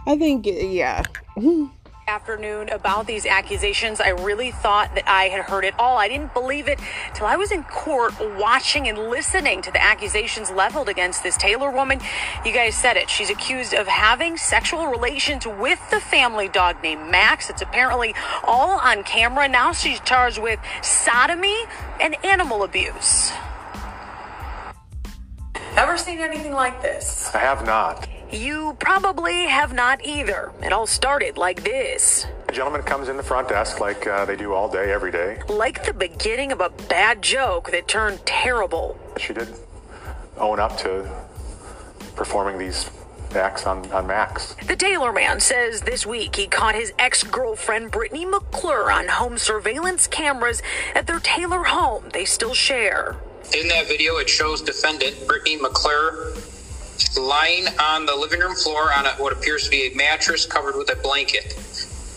I 0.07 0.17
think, 0.17 0.45
yeah. 0.47 1.03
afternoon 2.07 2.69
about 2.69 3.07
these 3.07 3.25
accusations. 3.25 3.99
I 3.99 4.09
really 4.09 4.51
thought 4.51 4.93
that 4.93 5.09
I 5.09 5.23
had 5.25 5.45
heard 5.45 5.65
it 5.65 5.73
all. 5.79 5.97
I 5.97 6.07
didn't 6.07 6.33
believe 6.35 6.67
it 6.67 6.79
till 7.15 7.25
I 7.25 7.35
was 7.35 7.51
in 7.51 7.63
court 7.63 8.13
watching 8.37 8.87
and 8.87 9.09
listening 9.09 9.63
to 9.63 9.71
the 9.71 9.81
accusations 9.81 10.51
leveled 10.51 10.87
against 10.87 11.23
this 11.23 11.35
Taylor 11.35 11.71
woman. 11.71 11.99
You 12.45 12.51
guys 12.51 12.75
said 12.75 12.95
it. 12.95 13.09
She's 13.09 13.31
accused 13.31 13.73
of 13.73 13.87
having 13.87 14.37
sexual 14.37 14.85
relations 14.87 15.47
with 15.47 15.79
the 15.89 15.99
family 15.99 16.47
dog 16.47 16.75
named 16.83 17.09
Max. 17.09 17.49
It's 17.49 17.63
apparently 17.63 18.13
all 18.43 18.79
on 18.79 19.03
camera. 19.03 19.47
Now 19.47 19.71
she's 19.71 19.99
charged 20.01 20.37
with 20.37 20.59
sodomy 20.83 21.57
and 21.99 22.23
animal 22.23 22.63
abuse. 22.63 23.31
Ever 25.75 25.97
seen 25.97 26.19
anything 26.19 26.53
like 26.53 26.81
this? 26.83 27.33
I 27.33 27.39
have 27.39 27.65
not. 27.65 28.07
You 28.31 28.75
probably 28.79 29.47
have 29.47 29.73
not 29.73 30.03
either. 30.03 30.51
It 30.61 30.73
all 30.73 30.87
started 30.87 31.37
like 31.37 31.63
this. 31.63 32.25
A 32.49 32.51
gentleman 32.51 32.83
comes 32.83 33.07
in 33.07 33.17
the 33.17 33.23
front 33.23 33.49
desk 33.49 33.79
like 33.79 34.07
uh, 34.07 34.25
they 34.25 34.35
do 34.35 34.53
all 34.53 34.69
day, 34.69 34.91
every 34.91 35.11
day. 35.11 35.41
Like 35.47 35.85
the 35.85 35.93
beginning 35.93 36.51
of 36.51 36.59
a 36.59 36.69
bad 36.69 37.21
joke 37.21 37.71
that 37.71 37.87
turned 37.87 38.25
terrible. 38.25 38.99
She 39.17 39.33
did 39.33 39.53
own 40.37 40.59
up 40.59 40.77
to 40.79 41.09
performing 42.15 42.57
these 42.57 42.89
acts 43.33 43.67
on, 43.67 43.89
on 43.91 44.07
Max. 44.07 44.55
The 44.65 44.75
Taylor 44.75 45.11
man 45.11 45.39
says 45.39 45.81
this 45.81 46.05
week 46.05 46.35
he 46.35 46.47
caught 46.47 46.75
his 46.75 46.93
ex 46.97 47.23
girlfriend 47.23 47.91
Brittany 47.91 48.25
McClure 48.25 48.91
on 48.91 49.07
home 49.07 49.37
surveillance 49.37 50.07
cameras 50.07 50.61
at 50.93 51.07
their 51.07 51.19
Taylor 51.19 51.63
home 51.63 52.09
they 52.13 52.25
still 52.25 52.53
share. 52.53 53.17
In 53.53 53.67
that 53.67 53.87
video, 53.87 54.17
it 54.17 54.27
shows 54.27 54.61
defendant 54.61 55.27
Brittany 55.27 55.57
McClure 55.57 56.33
lying 57.17 57.67
on 57.79 58.05
the 58.05 58.15
living 58.15 58.39
room 58.39 58.55
floor 58.55 58.93
on 58.93 59.05
a, 59.05 59.09
what 59.11 59.33
appears 59.33 59.65
to 59.65 59.69
be 59.69 59.91
a 59.91 59.95
mattress 59.95 60.45
covered 60.45 60.75
with 60.75 60.89
a 60.91 60.95
blanket. 61.01 61.57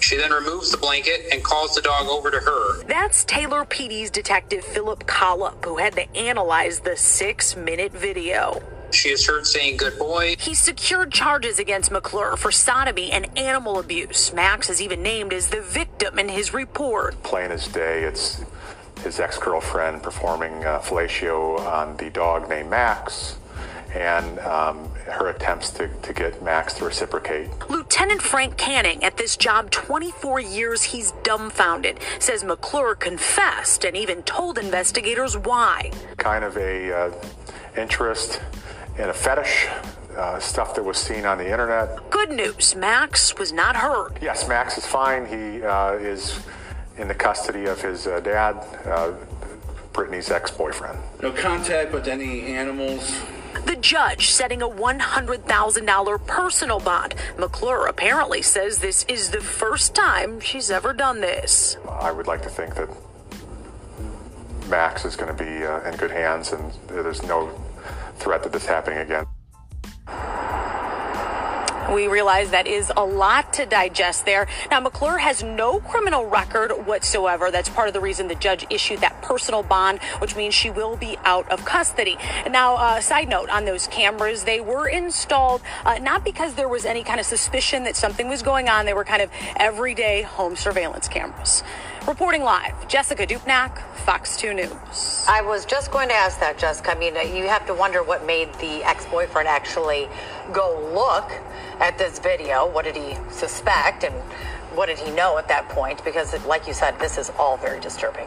She 0.01 0.17
then 0.17 0.33
removes 0.33 0.71
the 0.71 0.77
blanket 0.77 1.27
and 1.33 1.43
calls 1.43 1.75
the 1.75 1.83
dog 1.83 2.07
over 2.07 2.31
to 2.31 2.39
her. 2.39 2.85
That's 2.85 3.25
Taylor 3.25 3.65
PD's 3.65 4.11
detective 4.11 4.65
Philip 4.65 5.07
Collop, 5.07 5.65
who 5.65 5.77
had 5.77 5.95
to 5.95 6.17
analyze 6.17 6.81
the 6.81 6.97
six 6.97 7.57
minute 7.57 7.93
video. 7.93 8.63
She 8.91 9.11
is 9.11 9.27
heard 9.27 9.47
saying 9.47 9.77
good 9.77 9.99
boy. 9.99 10.37
He 10.39 10.55
secured 10.55 11.13
charges 11.13 11.59
against 11.59 11.91
McClure 11.91 12.37
for 12.37 12.51
sodomy 12.51 13.11
and 13.13 13.37
animal 13.39 13.79
abuse. 13.79 14.33
Max 14.33 14.71
is 14.71 14.81
even 14.81 15.03
named 15.03 15.33
as 15.33 15.49
the 15.49 15.61
victim 15.61 16.19
in 16.19 16.31
his 16.31 16.55
report. 16.55 17.23
Plain 17.23 17.51
as 17.51 17.69
day, 17.69 18.05
it's 18.05 18.43
his 19.03 19.21
ex 19.21 19.37
girlfriend 19.39 20.03
performing 20.03 20.65
uh, 20.65 20.79
fellatio 20.79 21.61
on 21.61 21.99
the 21.99 22.09
dog 22.09 22.49
named 22.49 22.71
Max 22.71 23.37
and 23.95 24.39
um, 24.41 24.91
her 25.07 25.29
attempts 25.29 25.71
to, 25.71 25.89
to 26.03 26.13
get 26.13 26.43
Max 26.43 26.75
to 26.75 26.85
reciprocate. 26.85 27.49
Lieutenant 27.69 28.23
Frank 28.23 28.57
Canning, 28.57 29.03
at 29.03 29.17
this 29.17 29.37
job 29.37 29.71
24 29.71 30.41
years, 30.41 30.83
he's 30.83 31.13
dumbfounded. 31.23 31.99
Says 32.19 32.45
McClure 32.45 32.95
confessed 32.95 33.85
and 33.85 33.97
even 33.97 34.23
told 34.23 34.59
investigators 34.59 35.37
why. 35.37 35.91
Kind 36.17 36.45
of 36.45 36.57
a 36.57 36.93
uh, 36.93 37.13
interest 37.77 38.41
in 38.99 39.09
a 39.09 39.15
fetish, 39.15 39.69
uh, 40.17 40.39
stuff 40.41 40.75
that 40.75 40.85
was 40.85 40.99
seen 40.99 41.25
on 41.25 41.39
the 41.39 41.51
internet. 41.51 42.11
Good 42.11 42.31
news, 42.31 42.75
Max 42.75 43.37
was 43.39 43.53
not 43.53 43.77
hurt. 43.77 44.19
Yes, 44.21 44.49
Max 44.49 44.77
is 44.77 44.87
fine. 44.87 45.27
He 45.27 45.63
uh, 45.63 45.93
is 45.93 46.41
in 46.99 47.09
the 47.09 47.15
custody 47.15 47.67
of 47.67 47.81
his 47.81 48.07
uh, 48.07 48.21
dad, 48.21 48.55
uh, 48.87 49.13
Brittany's 49.93 50.31
ex-boyfriend. 50.31 50.99
No 51.23 51.33
contact 51.33 51.93
with 51.93 52.09
any 52.09 52.43
animals. 52.47 53.21
The 53.65 53.77
judge 53.81 54.29
setting 54.31 54.63
a 54.63 54.69
$100,000 54.69 56.27
personal 56.27 56.81
bond. 56.81 57.15
McClure 57.39 57.87
apparently 57.87 58.43
says 58.43 58.79
this 58.79 59.05
is 59.09 59.31
the 59.31 59.41
first 59.41 59.95
time 59.95 60.41
she's 60.41 60.71
ever 60.71 60.93
done 60.93 61.21
this. 61.21 61.77
I 61.89 62.13
would 62.13 62.27
like 62.27 62.43
to 62.43 62.49
think 62.49 62.75
that 62.77 62.89
Max 64.69 65.05
is 65.05 65.17
going 65.17 65.35
to 65.35 65.45
be 65.45 65.65
uh, 65.65 65.89
in 65.89 65.97
good 65.97 66.11
hands 66.11 66.53
and 66.53 66.73
there's 66.89 67.23
no 67.23 67.51
threat 68.17 68.43
that 68.43 68.53
this 68.53 68.67
happening 68.67 68.99
again. 68.99 69.27
We 71.93 72.07
realize 72.07 72.51
that 72.51 72.67
is 72.67 72.93
a 72.97 73.05
lot 73.05 73.55
to 73.55 73.65
digest 73.65 74.27
there. 74.27 74.47
Now, 74.71 74.81
McClure 74.81 75.19
has 75.19 75.43
no 75.43 75.81
criminal 75.81 76.27
record 76.27 76.87
whatsoever. 76.87 77.51
That's 77.51 77.69
part 77.69 77.89
of 77.89 77.95
the 77.95 78.01
reason 78.01 78.29
the 78.29 78.35
judge 78.35 78.67
issued 78.69 79.01
that 79.01 79.23
personal 79.23 79.63
bond, 79.63 80.03
which 80.19 80.37
means 80.37 80.55
she 80.55 80.69
will 80.69 80.97
be 80.97 81.17
out 81.25 81.49
of 81.51 81.65
custody. 81.65 82.19
Now, 82.51 82.77
uh, 82.77 83.01
side 83.01 83.29
note 83.29 83.49
on 83.49 83.65
those 83.65 83.87
cameras, 83.87 84.45
they 84.45 84.61
were 84.61 84.87
installed 84.87 85.63
uh, 85.85 85.99
not 85.99 86.25
because 86.25 86.55
there 86.55 86.69
was 86.69 86.85
any 86.85 87.03
kind 87.03 87.21
of 87.21 87.27
suspicion 87.27 87.85
that 87.85 87.97
something 87.97 88.29
was 88.29 88.43
going 88.43 88.69
on. 88.69 88.85
They 88.85 88.95
were 88.95 89.05
kind 89.05 89.23
of 89.23 89.31
everyday 89.57 90.23
home 90.23 90.57
surveillance 90.57 91.09
cameras. 91.09 91.63
Reporting 92.09 92.43
live, 92.43 92.89
Jessica 92.89 93.27
Dupnack, 93.27 93.83
Fox 93.97 94.35
2 94.39 94.55
News. 94.55 95.27
I 95.29 95.43
was 95.43 95.67
just 95.67 95.91
going 95.91 96.09
to 96.09 96.15
ask 96.15 96.41
that, 96.41 96.57
Jessica. 96.57 96.93
I 96.93 96.95
mean, 96.95 97.15
uh, 97.15 97.21
you 97.21 97.45
have 97.49 97.67
to 97.67 97.75
wonder 97.75 98.03
what 98.03 98.25
made 98.25 98.51
the 98.55 98.83
ex 98.83 99.05
boyfriend 99.05 99.47
actually 99.47 100.09
go 100.51 100.91
look 100.95 101.31
at 101.81 101.99
this 101.99 102.19
video. 102.19 102.67
What 102.67 102.87
did 102.87 102.97
he 102.97 103.19
suspect 103.31 104.05
and 104.05 104.15
what 104.75 104.87
did 104.87 104.99
he 104.99 105.11
know 105.11 105.37
at 105.37 105.49
that 105.49 105.69
point? 105.69 106.03
Because, 106.03 106.33
like 106.47 106.67
you 106.67 106.73
said, 106.73 106.99
this 106.99 107.19
is 107.19 107.31
all 107.39 107.59
very 107.59 107.79
disturbing. 107.79 108.27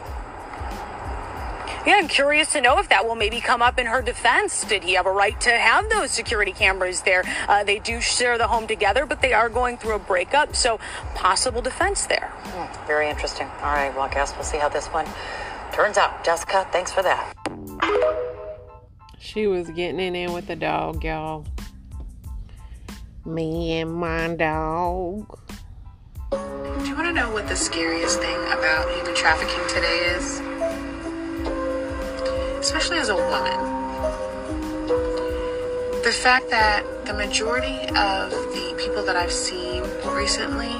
Yeah, 1.84 1.94
I'm 1.94 2.06
curious 2.06 2.52
to 2.52 2.60
know 2.60 2.78
if 2.78 2.88
that 2.90 3.08
will 3.08 3.16
maybe 3.16 3.40
come 3.40 3.60
up 3.60 3.76
in 3.76 3.86
her 3.86 4.02
defense. 4.02 4.64
Did 4.64 4.84
he 4.84 4.94
have 4.94 5.06
a 5.06 5.10
right 5.10 5.38
to 5.40 5.50
have 5.50 5.90
those 5.90 6.12
security 6.12 6.52
cameras 6.52 7.02
there? 7.02 7.24
Uh, 7.48 7.64
they 7.64 7.80
do 7.80 8.00
share 8.00 8.38
the 8.38 8.46
home 8.46 8.68
together, 8.68 9.04
but 9.04 9.20
they 9.20 9.32
are 9.32 9.48
going 9.48 9.76
through 9.78 9.96
a 9.96 9.98
breakup, 9.98 10.54
so 10.54 10.78
possible 11.16 11.60
defense 11.60 12.06
there. 12.06 12.32
Mm, 12.44 12.86
very 12.86 13.10
interesting. 13.10 13.48
All 13.62 13.72
right, 13.72 13.92
well, 13.96 14.04
I 14.04 14.14
guess 14.14 14.32
we'll 14.34 14.44
see 14.44 14.58
how 14.58 14.68
this 14.68 14.86
one 14.86 15.06
turns 15.72 15.98
out. 15.98 16.24
Jessica, 16.24 16.68
thanks 16.70 16.92
for 16.92 17.02
that. 17.02 17.34
She 19.18 19.48
was 19.48 19.68
getting 19.70 19.98
it 19.98 20.14
in 20.14 20.32
with 20.32 20.46
the 20.46 20.56
dog, 20.56 21.02
y'all. 21.02 21.44
Me 23.24 23.80
and 23.80 23.92
my 23.92 24.28
dog. 24.36 25.36
Do 26.30 26.38
you 26.84 26.94
want 26.94 27.08
to 27.08 27.12
know 27.12 27.32
what 27.32 27.48
the 27.48 27.56
scariest 27.56 28.20
thing 28.20 28.36
about 28.46 28.88
human 28.94 29.16
trafficking 29.16 29.66
today 29.68 30.14
is? 30.14 30.51
Especially 32.62 32.98
as 32.98 33.08
a 33.08 33.16
woman. 33.16 33.58
The 36.04 36.12
fact 36.12 36.48
that 36.50 36.84
the 37.06 37.12
majority 37.12 37.80
of 37.88 38.30
the 38.30 38.74
people 38.78 39.02
that 39.04 39.16
I've 39.16 39.32
seen 39.32 39.82
recently 40.14 40.72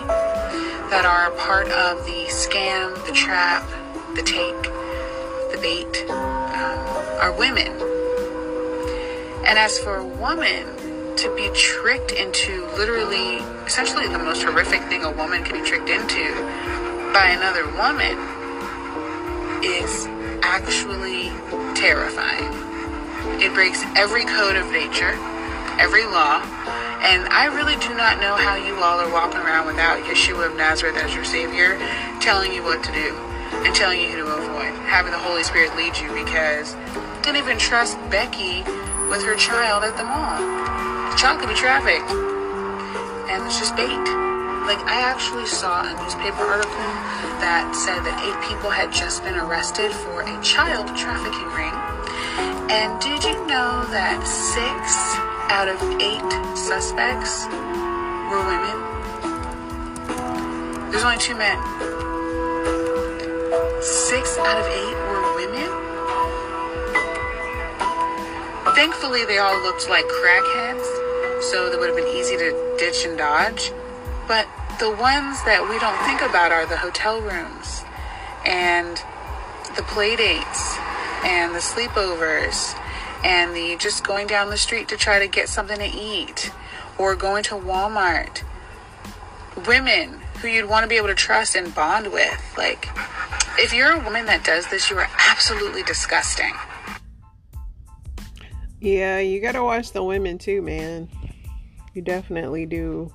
that 0.90 1.04
are 1.04 1.32
part 1.32 1.66
of 1.66 2.04
the 2.06 2.26
scam, 2.28 2.94
the 3.04 3.12
trap, 3.12 3.68
the 4.14 4.22
take, 4.22 4.62
the 5.50 5.58
bait, 5.60 6.08
um, 6.08 6.86
are 7.20 7.36
women. 7.36 7.72
And 9.44 9.58
as 9.58 9.76
for 9.76 9.96
a 9.96 10.06
woman, 10.06 11.16
to 11.16 11.34
be 11.34 11.50
tricked 11.52 12.12
into 12.12 12.64
literally, 12.76 13.38
essentially 13.66 14.06
the 14.06 14.20
most 14.20 14.44
horrific 14.44 14.82
thing 14.84 15.02
a 15.02 15.10
woman 15.10 15.42
can 15.42 15.60
be 15.60 15.68
tricked 15.68 15.88
into 15.88 16.32
by 17.12 17.34
another 17.36 17.66
woman 17.74 18.16
is 19.64 20.06
actually 20.42 21.30
terrifying. 21.74 22.52
It 23.40 23.54
breaks 23.54 23.82
every 23.96 24.24
code 24.24 24.56
of 24.56 24.70
nature, 24.70 25.14
every 25.78 26.04
law, 26.04 26.42
and 27.02 27.26
I 27.34 27.50
really 27.50 27.74
do 27.82 27.94
not 27.94 28.20
know 28.20 28.36
how 28.36 28.54
you 28.54 28.76
all 28.76 29.00
are 29.00 29.10
walking 29.10 29.40
around 29.40 29.66
without 29.66 30.02
Yeshua 30.04 30.50
of 30.50 30.56
Nazareth 30.56 30.96
as 30.96 31.14
your 31.14 31.24
Savior 31.24 31.78
telling 32.20 32.52
you 32.52 32.62
what 32.62 32.84
to 32.84 32.92
do 32.92 33.16
and 33.66 33.74
telling 33.74 34.00
you 34.00 34.08
who 34.08 34.16
to 34.22 34.26
avoid, 34.26 34.72
having 34.86 35.12
the 35.12 35.18
Holy 35.18 35.42
Spirit 35.42 35.74
lead 35.76 35.96
you 35.98 36.12
because 36.14 36.76
didn't 37.22 37.38
even 37.38 37.58
trust 37.58 37.98
Becky 38.10 38.62
with 39.10 39.22
her 39.24 39.36
child 39.36 39.84
at 39.84 39.96
the 39.96 40.04
mall 40.04 40.40
The 41.10 41.16
child 41.16 41.40
could 41.40 41.48
be 41.48 41.54
trafficked. 41.54 42.10
And 43.30 43.44
it's 43.46 43.58
just 43.58 43.74
bait. 43.76 44.31
Like, 44.66 44.78
I 44.86 45.02
actually 45.02 45.46
saw 45.46 45.82
a 45.82 45.92
newspaper 46.02 46.46
article 46.46 46.90
that 47.42 47.74
said 47.74 47.98
that 48.06 48.16
eight 48.22 48.38
people 48.46 48.70
had 48.70 48.92
just 48.92 49.24
been 49.24 49.34
arrested 49.34 49.90
for 49.90 50.22
a 50.22 50.34
child 50.42 50.86
trafficking 50.96 51.50
ring. 51.50 51.74
And 52.70 52.94
did 53.02 53.24
you 53.26 53.34
know 53.50 53.84
that 53.90 54.22
six 54.22 55.18
out 55.50 55.66
of 55.66 55.76
eight 55.98 56.30
suspects 56.56 57.44
were 58.30 58.42
women? 58.46 58.76
There's 60.94 61.02
only 61.02 61.18
two 61.18 61.34
men. 61.34 61.58
Six 63.82 64.38
out 64.38 64.56
of 64.62 64.66
eight 64.70 64.98
were 65.10 65.26
women? 65.42 65.70
Thankfully, 68.78 69.26
they 69.26 69.38
all 69.38 69.60
looked 69.62 69.90
like 69.90 70.06
crackheads 70.06 70.86
so 71.50 71.68
that 71.68 71.78
would 71.78 71.88
have 71.88 71.96
been 71.96 72.14
easy 72.16 72.36
to 72.36 72.76
ditch 72.78 73.04
and 73.04 73.18
dodge. 73.18 73.72
But 74.32 74.48
the 74.78 74.88
ones 74.88 75.44
that 75.44 75.68
we 75.68 75.78
don't 75.78 76.00
think 76.08 76.22
about 76.22 76.52
are 76.52 76.64
the 76.64 76.78
hotel 76.78 77.20
rooms 77.20 77.84
and 78.46 78.96
the 79.76 79.82
play 79.82 80.16
dates 80.16 80.78
and 81.22 81.54
the 81.54 81.58
sleepovers 81.58 82.74
and 83.22 83.54
the 83.54 83.76
just 83.76 84.06
going 84.06 84.26
down 84.26 84.48
the 84.48 84.56
street 84.56 84.88
to 84.88 84.96
try 84.96 85.18
to 85.18 85.28
get 85.28 85.50
something 85.50 85.76
to 85.76 85.84
eat 85.84 86.50
or 86.96 87.14
going 87.14 87.42
to 87.42 87.56
Walmart. 87.56 88.42
Women 89.66 90.22
who 90.40 90.48
you'd 90.48 90.66
want 90.66 90.84
to 90.84 90.88
be 90.88 90.96
able 90.96 91.08
to 91.08 91.14
trust 91.14 91.54
and 91.54 91.74
bond 91.74 92.10
with. 92.10 92.54
Like, 92.56 92.88
if 93.58 93.74
you're 93.74 93.92
a 93.92 94.02
woman 94.02 94.24
that 94.24 94.44
does 94.44 94.66
this, 94.70 94.88
you 94.88 94.96
are 94.96 95.10
absolutely 95.28 95.82
disgusting. 95.82 96.54
Yeah, 98.80 99.18
you 99.18 99.42
gotta 99.42 99.62
watch 99.62 99.92
the 99.92 100.02
women 100.02 100.38
too, 100.38 100.62
man. 100.62 101.10
You 101.92 102.00
definitely 102.00 102.64
do. 102.64 103.12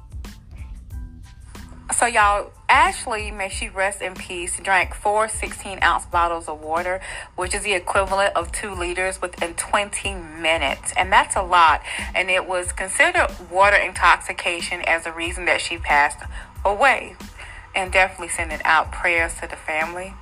So, 1.97 2.05
y'all, 2.05 2.51
Ashley, 2.69 3.31
may 3.31 3.49
she 3.49 3.69
rest 3.69 4.03
in 4.03 4.13
peace, 4.13 4.59
drank 4.59 4.93
four 4.93 5.27
16 5.27 5.79
ounce 5.81 6.05
bottles 6.05 6.47
of 6.47 6.61
water, 6.61 7.01
which 7.35 7.55
is 7.55 7.63
the 7.63 7.73
equivalent 7.73 8.35
of 8.35 8.51
two 8.51 8.69
liters 8.69 9.19
within 9.19 9.55
20 9.55 10.13
minutes. 10.13 10.93
And 10.95 11.11
that's 11.11 11.35
a 11.35 11.41
lot. 11.41 11.81
And 12.13 12.29
it 12.29 12.47
was 12.47 12.71
considered 12.71 13.29
water 13.49 13.77
intoxication 13.77 14.83
as 14.83 15.05
the 15.05 15.11
reason 15.11 15.45
that 15.45 15.59
she 15.59 15.79
passed 15.79 16.19
away. 16.63 17.15
And 17.73 17.91
definitely 17.91 18.29
sending 18.29 18.61
out 18.63 18.91
prayers 18.91 19.33
to 19.41 19.47
the 19.47 19.55
family. 19.55 20.13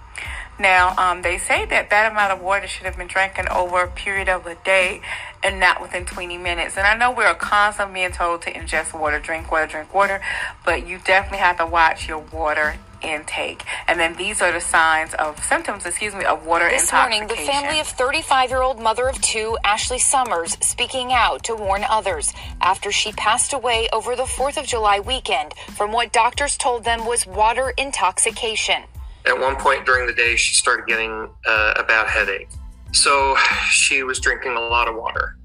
Now, 0.58 0.96
um, 0.98 1.22
they 1.22 1.38
say 1.38 1.66
that 1.66 1.90
that 1.90 2.12
amount 2.12 2.32
of 2.32 2.42
water 2.42 2.68
should 2.68 2.86
have 2.86 2.98
been 2.98 3.08
drinking 3.08 3.48
over 3.50 3.84
a 3.84 3.88
period 3.88 4.30
of 4.30 4.46
a 4.46 4.56
day 4.56 5.02
and 5.44 5.60
not 5.60 5.82
within 5.82 6.06
20 6.06 6.38
minutes. 6.38 6.78
And 6.78 6.88
I 6.88 6.96
know 6.96 7.12
we're 7.12 7.34
constantly 7.36 7.96
being 8.02 8.12
told 8.12 8.42
to 8.44 8.54
ingest 8.54 8.98
water, 8.98 9.20
drink 9.20 9.52
water, 9.52 9.68
drink 9.68 9.94
water, 9.94 10.22
but 10.64 10.88
you 10.88 11.00
definitely 11.04 11.40
have 11.40 11.58
to 11.58 11.66
watch 11.66 12.08
your 12.08 12.20
water 12.20 12.76
intake. 13.02 13.64
And 13.88 14.00
then 14.00 14.16
these 14.16 14.42
are 14.42 14.52
the 14.52 14.62
signs 14.62 15.14
of 15.16 15.44
symptoms, 15.44 15.86
excuse 15.86 16.16
me, 16.16 16.24
of 16.24 16.46
water 16.46 16.70
this 16.70 16.84
intoxication. 16.84 17.28
morning, 17.28 17.46
the 17.46 17.52
family 17.52 17.80
of 17.80 17.88
35 17.88 18.50
year 18.50 18.62
old 18.62 18.80
mother 18.80 19.08
of 19.08 19.22
two, 19.22 19.58
Ashley 19.64 20.00
Summers, 20.00 20.58
speaking 20.62 21.12
out 21.12 21.44
to 21.44 21.56
warn 21.56 21.84
others 21.90 22.34
after 22.62 22.92
she 22.92 23.12
passed 23.12 23.54
away 23.54 23.90
over 23.92 24.16
the 24.16 24.24
4th 24.24 24.58
of 24.58 24.66
July 24.66 25.00
weekend 25.00 25.54
from 25.76 25.92
what 25.92 26.12
doctors 26.14 26.58
told 26.58 26.84
them 26.86 27.06
was 27.06 27.28
water 27.28 27.74
intoxication. 27.78 28.84
At 29.26 29.40
one 29.40 29.56
point 29.56 29.86
during 29.86 30.08
the 30.08 30.14
day, 30.14 30.36
she 30.36 30.54
started 30.54 30.86
getting 30.88 31.30
uh, 31.46 31.74
a 31.78 31.84
bad 31.84 32.08
headache. 32.08 32.50
So 32.92 33.36
she 33.70 34.04
was 34.04 34.20
drinking 34.20 34.54
a 34.54 34.62
lot 34.62 34.88
of 34.88 34.96
water. 34.96 35.36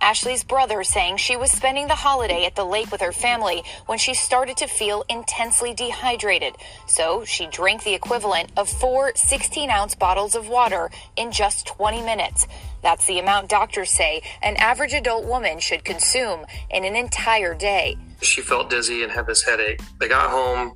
Ashley's 0.00 0.44
brother 0.44 0.84
saying 0.84 1.16
she 1.16 1.36
was 1.36 1.50
spending 1.50 1.88
the 1.88 1.94
holiday 1.94 2.44
at 2.44 2.54
the 2.54 2.64
lake 2.64 2.92
with 2.92 3.00
her 3.00 3.12
family 3.12 3.62
when 3.86 3.98
she 3.98 4.14
started 4.14 4.56
to 4.58 4.66
feel 4.66 5.04
intensely 5.08 5.72
dehydrated. 5.72 6.54
So 6.86 7.24
she 7.24 7.46
drank 7.46 7.82
the 7.82 7.94
equivalent 7.94 8.52
of 8.56 8.68
four 8.68 9.12
16 9.14 9.70
ounce 9.70 9.94
bottles 9.94 10.34
of 10.34 10.48
water 10.48 10.90
in 11.16 11.32
just 11.32 11.66
20 11.66 12.02
minutes. 12.02 12.46
That's 12.82 13.06
the 13.06 13.18
amount 13.18 13.48
doctors 13.48 13.90
say 13.90 14.22
an 14.42 14.56
average 14.56 14.92
adult 14.92 15.24
woman 15.24 15.58
should 15.60 15.84
consume 15.84 16.44
in 16.70 16.84
an 16.84 16.94
entire 16.94 17.54
day. 17.54 17.96
She 18.22 18.42
felt 18.42 18.70
dizzy 18.70 19.02
and 19.02 19.10
had 19.10 19.26
this 19.26 19.42
headache. 19.42 19.80
They 19.98 20.08
got 20.08 20.30
home. 20.30 20.74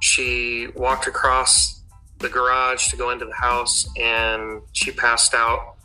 She 0.00 0.68
walked 0.74 1.06
across 1.06 1.75
the 2.26 2.32
garage 2.32 2.88
to 2.88 2.96
go 2.96 3.10
into 3.10 3.24
the 3.24 3.34
house 3.34 3.88
and 3.96 4.60
she 4.72 4.90
passed 4.90 5.32
out 5.32 5.76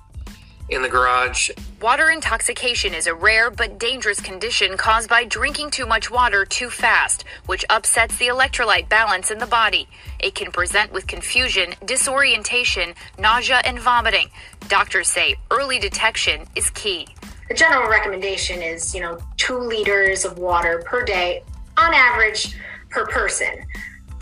in 0.70 0.82
the 0.82 0.90
garage. 0.90 1.52
Water 1.80 2.10
intoxication 2.10 2.96
is 2.96 3.06
a 3.06 3.14
rare 3.14 3.52
but 3.52 3.78
dangerous 3.78 4.20
condition 4.20 4.76
caused 4.76 5.08
by 5.08 5.24
drinking 5.24 5.70
too 5.70 5.86
much 5.86 6.10
water 6.10 6.44
too 6.46 6.70
fast, 6.70 7.26
which 7.46 7.64
upsets 7.70 8.18
the 8.18 8.28
electrolyte 8.28 8.90
balance 8.90 9.30
in 9.30 9.38
the 9.38 9.46
body. 9.46 9.88
It 10.20 10.34
can 10.34 10.52
present 10.52 10.92
with 10.92 11.06
confusion, 11.06 11.76
disorientation, 11.86 12.96
nausea, 13.20 13.62
and 13.64 13.80
vomiting. 13.80 14.30
Doctors 14.68 15.10
say 15.10 15.36
early 15.52 15.78
detection 15.78 16.48
is 16.56 16.72
key. 16.72 17.08
The 17.50 17.54
general 17.54 17.88
recommendation 17.88 18.64
is, 18.64 18.96
you 18.96 19.02
know, 19.02 19.20
two 19.38 19.60
liters 19.60 20.26
of 20.26 20.40
water 20.40 20.82
per 20.88 21.04
day 21.04 21.44
on 21.78 21.94
average 21.94 22.56
per 22.90 23.06
person, 23.08 23.66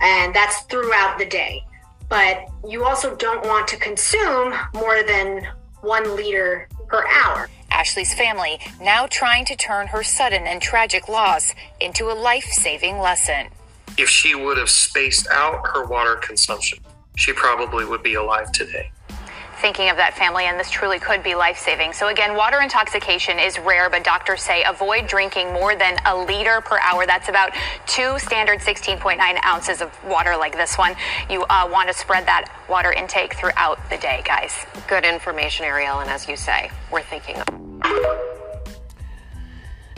and 0.02 0.34
that's 0.34 0.62
throughout 0.64 1.18
the 1.18 1.26
day. 1.26 1.64
But 2.10 2.48
you 2.68 2.86
also 2.86 3.16
don't 3.16 3.46
want 3.46 3.68
to 3.70 3.78
consume 3.78 4.54
more 4.74 5.04
than 5.04 5.48
one 5.82 6.16
liter 6.16 6.68
per 6.88 7.06
hour. 7.08 7.50
Ashley's 7.72 8.14
family 8.14 8.60
now 8.82 9.08
trying 9.08 9.46
to 9.46 9.56
turn 9.56 9.88
her 9.88 10.04
sudden 10.04 10.46
and 10.46 10.62
tragic 10.62 11.08
loss 11.08 11.54
into 11.80 12.12
a 12.12 12.14
life 12.14 12.46
saving 12.52 12.98
lesson. 12.98 13.48
If 13.98 14.10
she 14.10 14.36
would 14.36 14.58
have 14.58 14.70
spaced 14.70 15.28
out 15.32 15.66
her 15.74 15.86
water 15.86 16.16
consumption, 16.16 16.80
she 17.16 17.32
probably 17.32 17.86
would 17.86 18.04
be 18.04 18.16
alive 18.16 18.52
today 18.52 18.92
thinking 19.60 19.90
of 19.90 19.98
that 19.98 20.18
family, 20.18 20.46
and 20.46 20.60
this 20.60 20.70
truly 20.70 21.00
could 21.00 21.22
be 21.24 21.36
life 21.36 21.58
saving. 21.58 21.94
So, 21.94 22.08
again, 22.08 22.36
water 22.36 22.62
intoxication 22.62 23.40
is 23.40 23.60
rare, 23.60 23.90
but 23.90 24.04
doctors 24.04 24.42
say 24.42 24.64
avoid 24.64 25.08
drinking 25.08 25.54
more 25.54 25.76
than 25.76 25.98
a 26.06 26.18
liter 26.18 26.62
per 26.62 26.80
hour. 26.80 27.06
That's 27.06 27.30
about 27.30 27.52
two 27.86 28.18
standard 28.20 28.60
16.9 28.60 29.20
ounces 29.46 29.82
of 29.82 29.92
water 30.06 30.36
like 30.38 30.54
this 30.54 30.78
one. 30.78 30.96
You 31.30 31.44
uh, 31.44 31.70
want 31.72 31.90
to 31.90 31.94
spread 31.94 32.26
that 32.26 32.52
water 32.70 32.92
intake 32.92 33.36
throughout 33.36 33.78
the 33.90 33.98
day, 33.98 34.22
guys. 34.26 34.66
Good 34.88 35.06
information, 35.06 35.66
Ariel, 35.66 36.00
and 36.00 36.10
as 36.10 36.28
you 36.28 36.36
say, 36.36 36.72
we're 36.92 37.04
thinking 37.04 37.36
of. 37.36 37.48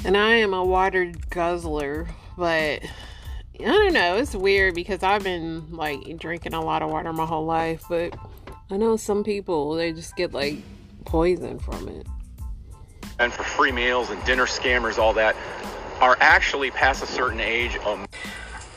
And 0.03 0.17
I 0.17 0.35
am 0.35 0.53
a 0.53 0.63
water 0.63 1.11
guzzler, 1.29 2.07
but 2.35 2.81
I 3.59 3.63
don't 3.63 3.93
know. 3.93 4.17
It's 4.17 4.35
weird 4.35 4.73
because 4.73 5.03
I've 5.03 5.23
been 5.23 5.71
like 5.71 6.17
drinking 6.17 6.55
a 6.55 6.61
lot 6.61 6.81
of 6.81 6.89
water 6.89 7.13
my 7.13 7.25
whole 7.25 7.45
life, 7.45 7.83
but 7.87 8.15
I 8.71 8.77
know 8.77 8.95
some 8.95 9.25
people 9.25 9.73
they 9.73 9.91
just 9.91 10.15
get 10.15 10.31
like 10.31 10.55
poison 11.03 11.59
from 11.59 11.89
it. 11.89 12.07
And 13.19 13.33
for 13.33 13.43
free 13.43 13.71
meals 13.71 14.09
and 14.09 14.23
dinner 14.23 14.45
scammers, 14.45 14.97
all 14.97 15.11
that 15.13 15.35
are 15.99 16.15
actually 16.21 16.71
past 16.71 17.03
a 17.03 17.05
certain 17.05 17.41
age. 17.41 17.77
Um, 17.85 18.07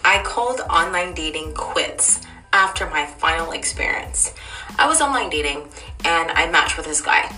I 0.04 0.20
called 0.24 0.60
online 0.62 1.14
dating 1.14 1.54
quits 1.54 2.22
after 2.52 2.90
my 2.90 3.06
final 3.06 3.52
experience. 3.52 4.34
I 4.80 4.88
was 4.88 5.00
online 5.00 5.30
dating 5.30 5.68
and 6.04 6.30
I 6.32 6.50
matched 6.50 6.76
with 6.76 6.86
this 6.86 7.00
guy. 7.00 7.32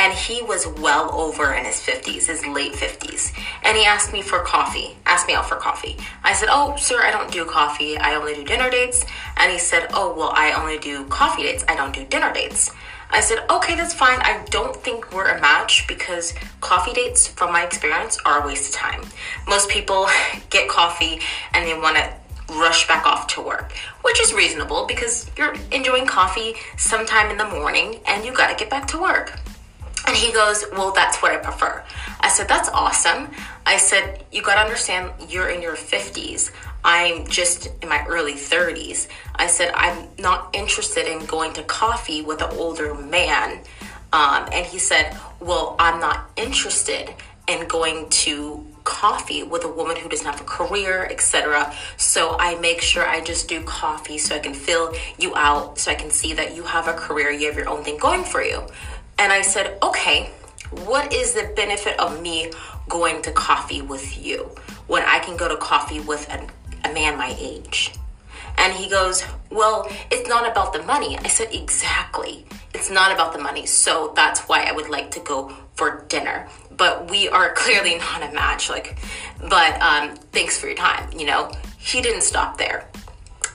And 0.00 0.14
he 0.14 0.40
was 0.40 0.66
well 0.66 1.12
over 1.12 1.52
in 1.52 1.66
his 1.66 1.76
50s, 1.76 2.26
his 2.26 2.46
late 2.46 2.72
50s. 2.72 3.36
And 3.64 3.76
he 3.76 3.84
asked 3.84 4.14
me 4.14 4.22
for 4.22 4.40
coffee, 4.40 4.96
asked 5.04 5.26
me 5.26 5.34
out 5.34 5.46
for 5.46 5.56
coffee. 5.56 5.98
I 6.24 6.32
said, 6.32 6.48
Oh, 6.50 6.74
sir, 6.76 7.02
I 7.02 7.10
don't 7.10 7.30
do 7.30 7.44
coffee. 7.44 7.98
I 7.98 8.14
only 8.14 8.32
do 8.32 8.42
dinner 8.42 8.70
dates. 8.70 9.04
And 9.36 9.52
he 9.52 9.58
said, 9.58 9.88
Oh, 9.92 10.14
well, 10.16 10.32
I 10.34 10.52
only 10.52 10.78
do 10.78 11.04
coffee 11.08 11.42
dates. 11.42 11.66
I 11.68 11.76
don't 11.76 11.94
do 11.94 12.06
dinner 12.06 12.32
dates. 12.32 12.70
I 13.10 13.20
said, 13.20 13.44
okay, 13.50 13.74
that's 13.74 13.92
fine. 13.92 14.20
I 14.20 14.44
don't 14.50 14.74
think 14.74 15.12
we're 15.12 15.28
a 15.28 15.40
match 15.40 15.86
because 15.88 16.32
coffee 16.60 16.92
dates, 16.92 17.26
from 17.26 17.52
my 17.52 17.64
experience, 17.64 18.18
are 18.24 18.42
a 18.42 18.46
waste 18.46 18.72
of 18.72 18.80
time. 18.80 19.02
Most 19.48 19.68
people 19.68 20.06
get 20.50 20.68
coffee 20.68 21.20
and 21.52 21.66
they 21.66 21.74
want 21.74 21.96
to 21.96 22.14
rush 22.54 22.86
back 22.88 23.06
off 23.06 23.26
to 23.34 23.42
work, 23.42 23.72
which 24.02 24.20
is 24.20 24.32
reasonable 24.32 24.86
because 24.86 25.30
you're 25.36 25.54
enjoying 25.72 26.06
coffee 26.06 26.54
sometime 26.76 27.30
in 27.30 27.36
the 27.36 27.48
morning 27.48 28.00
and 28.06 28.24
you 28.24 28.32
got 28.32 28.48
to 28.48 28.56
get 28.56 28.70
back 28.70 28.86
to 28.86 29.00
work. 29.00 29.38
And 30.10 30.18
he 30.18 30.32
goes, 30.32 30.64
Well, 30.72 30.90
that's 30.90 31.22
what 31.22 31.30
I 31.30 31.36
prefer. 31.36 31.84
I 32.18 32.30
said, 32.30 32.48
That's 32.48 32.68
awesome. 32.70 33.30
I 33.64 33.76
said, 33.76 34.24
You 34.32 34.42
got 34.42 34.56
to 34.56 34.60
understand, 34.60 35.12
you're 35.28 35.48
in 35.48 35.62
your 35.62 35.76
50s. 35.76 36.50
I'm 36.82 37.28
just 37.28 37.68
in 37.80 37.88
my 37.88 38.04
early 38.08 38.32
30s. 38.32 39.06
I 39.36 39.46
said, 39.46 39.70
I'm 39.72 40.08
not 40.18 40.50
interested 40.52 41.06
in 41.06 41.26
going 41.26 41.52
to 41.52 41.62
coffee 41.62 42.22
with 42.22 42.42
an 42.42 42.50
older 42.58 42.92
man. 42.92 43.60
Um, 44.12 44.48
and 44.52 44.66
he 44.66 44.80
said, 44.80 45.16
Well, 45.38 45.76
I'm 45.78 46.00
not 46.00 46.28
interested 46.36 47.14
in 47.46 47.68
going 47.68 48.08
to 48.08 48.66
coffee 48.82 49.44
with 49.44 49.64
a 49.64 49.68
woman 49.68 49.96
who 49.96 50.08
doesn't 50.08 50.26
have 50.26 50.40
a 50.40 50.44
career, 50.44 51.06
etc. 51.08 51.72
So 51.96 52.36
I 52.36 52.58
make 52.58 52.80
sure 52.80 53.06
I 53.06 53.20
just 53.20 53.48
do 53.48 53.62
coffee 53.62 54.18
so 54.18 54.34
I 54.34 54.40
can 54.40 54.54
fill 54.54 54.92
you 55.18 55.36
out, 55.36 55.78
so 55.78 55.92
I 55.92 55.94
can 55.94 56.10
see 56.10 56.32
that 56.34 56.56
you 56.56 56.64
have 56.64 56.88
a 56.88 56.94
career, 56.94 57.30
you 57.30 57.46
have 57.46 57.56
your 57.56 57.68
own 57.68 57.84
thing 57.84 57.98
going 57.98 58.24
for 58.24 58.42
you. 58.42 58.66
And 59.20 59.30
I 59.34 59.42
said, 59.42 59.76
okay, 59.82 60.30
what 60.86 61.12
is 61.12 61.34
the 61.34 61.52
benefit 61.54 62.00
of 62.00 62.22
me 62.22 62.50
going 62.88 63.20
to 63.22 63.32
coffee 63.32 63.82
with 63.82 64.24
you 64.24 64.50
when 64.86 65.02
I 65.02 65.18
can 65.18 65.36
go 65.36 65.46
to 65.46 65.58
coffee 65.58 66.00
with 66.00 66.26
a, 66.30 66.48
a 66.88 66.94
man 66.94 67.18
my 67.18 67.36
age? 67.38 67.92
And 68.56 68.72
he 68.72 68.88
goes, 68.88 69.22
Well, 69.50 69.86
it's 70.10 70.28
not 70.28 70.50
about 70.50 70.72
the 70.72 70.82
money. 70.82 71.18
I 71.18 71.28
said, 71.28 71.48
Exactly. 71.52 72.46
It's 72.72 72.90
not 72.90 73.12
about 73.12 73.34
the 73.34 73.38
money. 73.38 73.66
So 73.66 74.12
that's 74.16 74.40
why 74.48 74.64
I 74.64 74.72
would 74.72 74.88
like 74.88 75.10
to 75.12 75.20
go 75.20 75.54
for 75.74 76.04
dinner. 76.08 76.48
But 76.74 77.10
we 77.10 77.28
are 77.28 77.52
clearly 77.52 77.98
not 77.98 78.22
a 78.22 78.32
match. 78.32 78.70
Like, 78.70 78.98
but 79.38 79.80
um, 79.82 80.16
thanks 80.32 80.58
for 80.58 80.66
your 80.66 80.76
time. 80.76 81.10
You 81.14 81.26
know, 81.26 81.52
he 81.78 82.00
didn't 82.00 82.22
stop 82.22 82.56
there. 82.56 82.88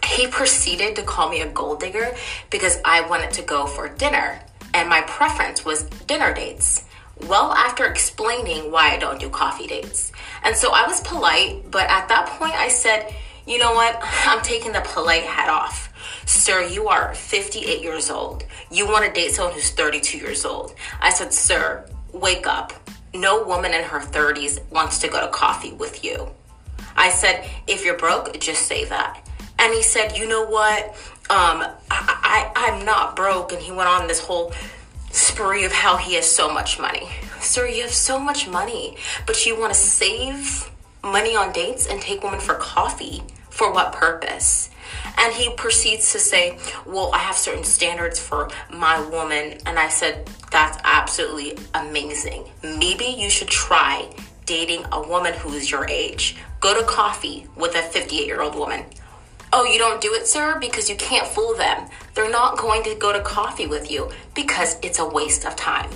He 0.06 0.28
proceeded 0.28 0.95
to 0.97 1.01
call 1.01 1.30
me 1.30 1.41
a 1.41 1.49
gold 1.49 1.80
digger 1.80 2.15
because 2.51 2.78
I 2.86 3.01
wanted 3.10 3.32
to 3.32 3.41
go 3.41 3.65
for 3.65 3.89
dinner 3.89 4.41
and 4.76 4.90
my 4.90 5.02
preference 5.04 5.64
was 5.64 5.84
dinner 6.06 6.34
dates. 6.34 6.84
Well, 7.28 7.54
after 7.54 7.86
explaining 7.86 8.72
why 8.72 8.92
I 8.92 8.98
don't 8.98 9.20
do 9.20 9.30
coffee 9.30 9.68
dates. 9.68 10.12
And 10.44 10.54
so 10.56 10.74
I 10.74 10.86
was 10.86 11.00
polite, 11.00 11.72
but 11.72 11.90
at 11.90 12.10
that 12.10 12.28
point 12.28 12.54
I 12.54 12.68
said, 12.68 13.16
you 13.48 13.58
know 13.58 13.74
what? 13.74 13.98
I'm 14.04 14.42
taking 14.42 14.74
the 14.74 14.82
polite 14.82 15.24
hat 15.24 15.48
off. 15.50 15.94
Sir, 16.26 16.68
you 16.68 16.90
are 16.90 17.14
58 17.14 17.82
years 17.82 18.10
old. 18.10 18.44
You 18.70 18.86
want 18.86 19.06
to 19.06 19.12
date 19.12 19.32
someone 19.32 19.54
who's 19.54 19.72
32 19.72 20.18
years 20.18 20.44
old. 20.44 20.76
I 21.00 21.10
said, 21.10 21.32
Sir, 21.34 21.88
wake 22.12 22.46
up. 22.46 22.74
No 23.14 23.46
woman 23.46 23.74
in 23.74 23.84
her 23.84 24.00
30s 24.00 24.60
wants 24.72 25.00
to 25.00 25.08
go 25.08 25.22
to 25.22 25.32
coffee 25.32 25.72
with 25.72 26.04
you. 26.04 26.30
I 26.98 27.10
said, 27.12 27.50
If 27.66 27.86
you're 27.86 27.98
broke, 27.98 28.38
just 28.40 28.64
say 28.64 28.84
that. 28.86 29.26
And 29.58 29.74
he 29.74 29.84
said, 29.84 30.18
You 30.18 30.28
know 30.28 30.46
what? 30.46 30.96
Um, 31.30 31.64
I, 31.64 31.72
I, 31.90 32.52
I'm 32.56 32.86
not 32.86 33.16
broke. 33.16 33.52
And 33.52 33.62
he 33.62 33.72
went 33.72 33.90
on 33.90 34.08
this 34.08 34.20
whole 34.20 34.54
spree 35.12 35.66
of 35.66 35.72
how 35.72 35.98
he 35.98 36.16
has 36.16 36.30
so 36.30 36.54
much 36.54 36.80
money. 36.80 37.10
Sir, 37.40 37.68
you 37.68 37.82
have 37.84 37.94
so 37.94 38.20
much 38.20 38.48
money, 38.48 38.98
but 39.26 39.46
you 39.46 39.60
want 39.60 39.74
to 39.74 39.80
save 39.80 40.70
money 41.04 41.36
on 41.36 41.52
dates 41.52 41.88
and 41.88 42.02
take 42.02 42.24
women 42.24 42.40
for 42.40 42.56
coffee. 42.56 43.24
For 43.50 43.72
what 43.72 43.94
purpose? 43.94 44.70
And 45.18 45.34
he 45.34 45.50
proceeds 45.56 46.12
to 46.12 46.20
say, 46.20 46.60
Well, 46.86 47.10
I 47.14 47.20
have 47.20 47.36
certain 47.36 47.64
standards 47.64 48.20
for 48.20 48.50
my 48.70 49.00
woman. 49.08 49.60
And 49.66 49.80
I 49.80 49.88
said, 49.88 50.30
That's 50.52 50.78
absolutely 50.84 51.58
amazing. 51.74 52.50
Maybe 52.62 53.06
you 53.06 53.30
should 53.30 53.48
try 53.48 54.10
dating 54.46 54.86
a 54.92 55.02
woman 55.02 55.34
who 55.34 55.54
is 55.54 55.72
your 55.72 55.88
age. 55.88 56.36
Go 56.60 56.78
to 56.78 56.86
coffee 56.86 57.48
with 57.56 57.76
a 57.76 57.82
58 57.82 58.28
year 58.28 58.42
old 58.42 58.56
woman 58.56 58.84
Oh, 59.58 59.63
you 59.63 59.80
don't 59.80 60.02
do 60.02 60.13
it, 60.13 60.28
sir, 60.28 60.60
because 60.60 60.89
you 60.89 60.98
can't 60.98 61.26
fool 61.26 61.56
them. 61.56 61.88
They're 62.13 62.30
not 62.30 62.58
going 62.58 62.84
to 62.84 62.96
go 62.96 63.13
to 63.13 63.22
coffee 63.22 63.68
with 63.68 63.89
you 63.89 64.12
because 64.34 64.78
it's 64.84 65.00
a 65.00 65.08
waste 65.08 65.46
of 65.46 65.56
time. 65.56 65.89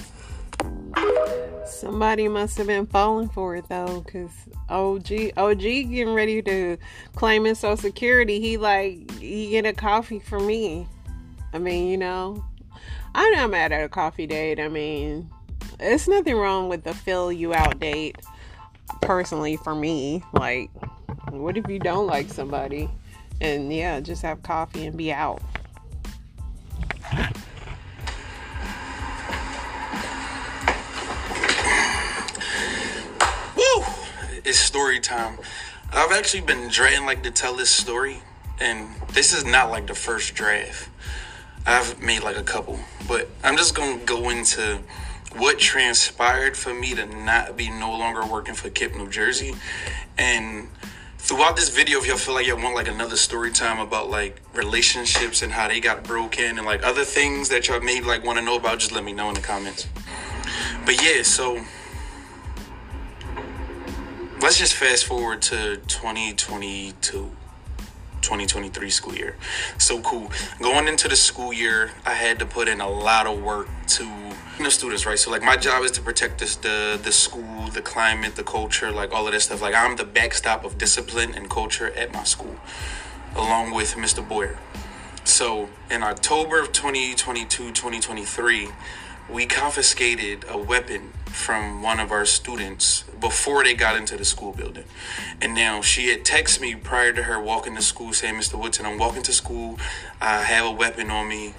Somebody 1.66 2.30
must 2.30 2.58
have 2.58 2.68
been 2.68 2.86
falling 2.86 3.28
for 3.28 3.58
it 3.58 3.68
though, 3.68 4.02
cause 4.10 4.32
OG 4.70 5.34
OG 5.36 5.60
getting 5.60 6.14
ready 6.14 6.42
to 6.42 6.78
claim 7.16 7.44
his 7.44 7.60
social 7.60 7.76
security. 7.76 8.40
He 8.40 8.56
like 8.56 9.12
he 9.20 9.50
get 9.50 9.66
a 9.66 9.74
coffee 9.74 10.20
for 10.20 10.40
me. 10.40 10.88
I 11.52 11.60
mean, 11.60 11.90
you 11.90 11.98
know, 11.98 12.42
I'm 13.14 13.34
not 13.34 13.50
mad 13.50 13.74
at 13.74 13.84
a 13.84 13.90
coffee 13.90 14.26
date. 14.26 14.62
I 14.62 14.70
mean, 14.70 15.30
it's 15.82 16.08
nothing 16.08 16.38
wrong 16.38 16.70
with 16.70 16.86
the 16.86 16.94
fill 16.94 17.30
you 17.30 17.54
out 17.54 17.78
date. 17.78 18.20
Personally, 19.02 19.58
for 19.58 19.76
me, 19.76 20.24
like, 20.32 20.72
what 21.32 21.58
if 21.58 21.68
you 21.68 21.80
don't 21.80 22.08
like 22.08 22.30
somebody? 22.30 22.90
And 23.42 23.72
yeah, 23.74 24.00
just 24.02 24.22
have 24.24 24.44
coffee 24.44 24.86
and 24.86 24.98
be 24.98 25.14
out. 25.14 25.42
Woo! 33.56 33.84
It's 34.44 34.60
story 34.60 35.00
time. 35.00 35.38
I've 35.92 36.12
actually 36.12 36.42
been 36.42 36.70
dreading 36.70 37.06
like 37.06 37.24
to 37.24 37.32
tell 37.32 37.56
this 37.56 37.70
story, 37.70 38.22
and 38.60 38.90
this 39.14 39.34
is 39.34 39.46
not 39.46 39.70
like 39.70 39.88
the 39.88 39.96
first 39.96 40.36
draft. 40.36 40.90
I've 41.66 42.02
made 42.02 42.24
like 42.24 42.38
a 42.38 42.44
couple, 42.44 42.80
but 43.08 43.30
I'm 43.44 43.56
just 43.56 43.74
gonna 43.74 43.98
go 44.06 44.30
into 44.30 44.80
what 45.38 45.60
transpired 45.60 46.58
for 46.58 46.74
me 46.74 46.96
to 46.96 47.06
not 47.06 47.56
be 47.56 47.70
no 47.70 47.92
longer 47.92 48.26
working 48.26 48.56
for 48.56 48.70
KIPP 48.70 48.96
New 48.96 49.10
Jersey. 49.10 49.56
And 50.18 50.70
throughout 51.30 51.56
this 51.56 51.70
video, 51.70 52.00
if 52.00 52.08
y'all 52.08 52.18
feel 52.18 52.34
like 52.34 52.48
y'all 52.48 52.58
want 52.58 52.74
like 52.74 52.88
another 52.88 53.16
story 53.16 53.52
time 53.52 53.78
about 53.78 54.10
like 54.10 54.42
relationships 54.56 55.44
and 55.44 55.52
how 55.52 55.68
they 55.68 55.80
got 55.80 56.04
broken 56.04 56.58
and 56.58 56.66
like 56.66 56.84
other 56.84 57.04
things 57.04 57.50
that 57.50 57.68
y'all 57.68 57.80
may 57.80 58.02
like 58.02 58.24
want 58.24 58.40
to 58.40 58.44
know 58.44 58.56
about, 58.56 58.80
just 58.80 58.92
let 58.92 59.04
me 59.04 59.14
know 59.14 59.30
in 59.30 59.36
the 59.36 59.40
comments. 59.40 59.88
But 60.86 61.00
yeah, 61.04 61.22
so 61.22 61.64
let's 64.42 64.58
just 64.58 64.74
fast 64.74 65.06
forward 65.06 65.44
to 65.44 65.78
2022. 65.88 67.30
2023 68.22 68.90
school 68.90 69.16
year. 69.16 69.38
So 69.78 70.02
cool. 70.02 70.32
Going 70.60 70.88
into 70.88 71.08
the 71.08 71.16
school 71.16 71.54
year, 71.54 71.92
I 72.08 72.16
had 72.16 72.40
to 72.40 72.46
put 72.48 72.68
in 72.68 72.82
a 72.82 72.90
lot 72.90 73.28
of 73.28 73.42
work 73.42 73.68
to 73.90 74.34
the 74.64 74.72
students, 74.72 75.06
right? 75.06 75.20
So 75.20 75.32
like 75.32 75.44
my 75.44 75.58
job 75.58 75.84
is 75.84 75.92
to 75.92 76.02
protect 76.02 76.40
this, 76.40 76.56
the 76.56 77.00
the 77.02 77.12
school, 77.12 77.68
the 77.68 77.82
climate, 77.82 78.36
the 78.36 78.44
culture, 78.44 78.92
like 78.92 79.12
all 79.12 79.26
of 79.28 79.34
that 79.34 79.42
stuff. 79.42 79.62
Like 79.62 79.76
I'm 79.76 79.96
the 79.96 80.04
backstop 80.04 80.64
of 80.64 80.78
discipline 80.78 81.34
and 81.36 81.50
culture 81.50 81.92
at 81.92 82.14
my 82.14 82.24
school, 82.24 82.56
along 83.36 83.74
with 83.74 83.96
Mr. 83.96 84.28
Boyer. 84.28 84.58
So 85.24 85.70
in 85.92 86.02
October 86.02 86.60
of 86.60 86.72
2022, 86.72 87.72
2023, 87.72 88.70
we 89.30 89.46
confiscated 89.46 90.44
a 90.50 90.58
weapon 90.58 91.12
from 91.26 91.84
one 91.84 92.00
of 92.00 92.12
our 92.12 92.26
students 92.26 93.04
before 93.20 93.64
they 93.64 93.76
got 93.76 93.96
into 93.96 94.18
the 94.18 94.26
school 94.26 94.52
building. 94.52 94.86
And 95.40 95.54
now 95.54 95.82
she 95.82 96.10
had 96.10 96.24
texted 96.24 96.62
me 96.62 96.74
prior 96.74 97.14
to 97.14 97.24
her 97.24 97.40
walking 97.40 97.76
to 97.76 97.82
school 97.82 98.12
saying, 98.14 98.36
Mr. 98.36 98.60
Woodson, 98.60 98.86
I'm 98.86 98.98
walking 98.98 99.22
to 99.24 99.34
school. 99.34 99.78
I 100.20 100.42
have 100.42 100.66
a 100.66 100.72
weapon 100.72 101.12
on 101.12 101.30
me. 101.30 101.54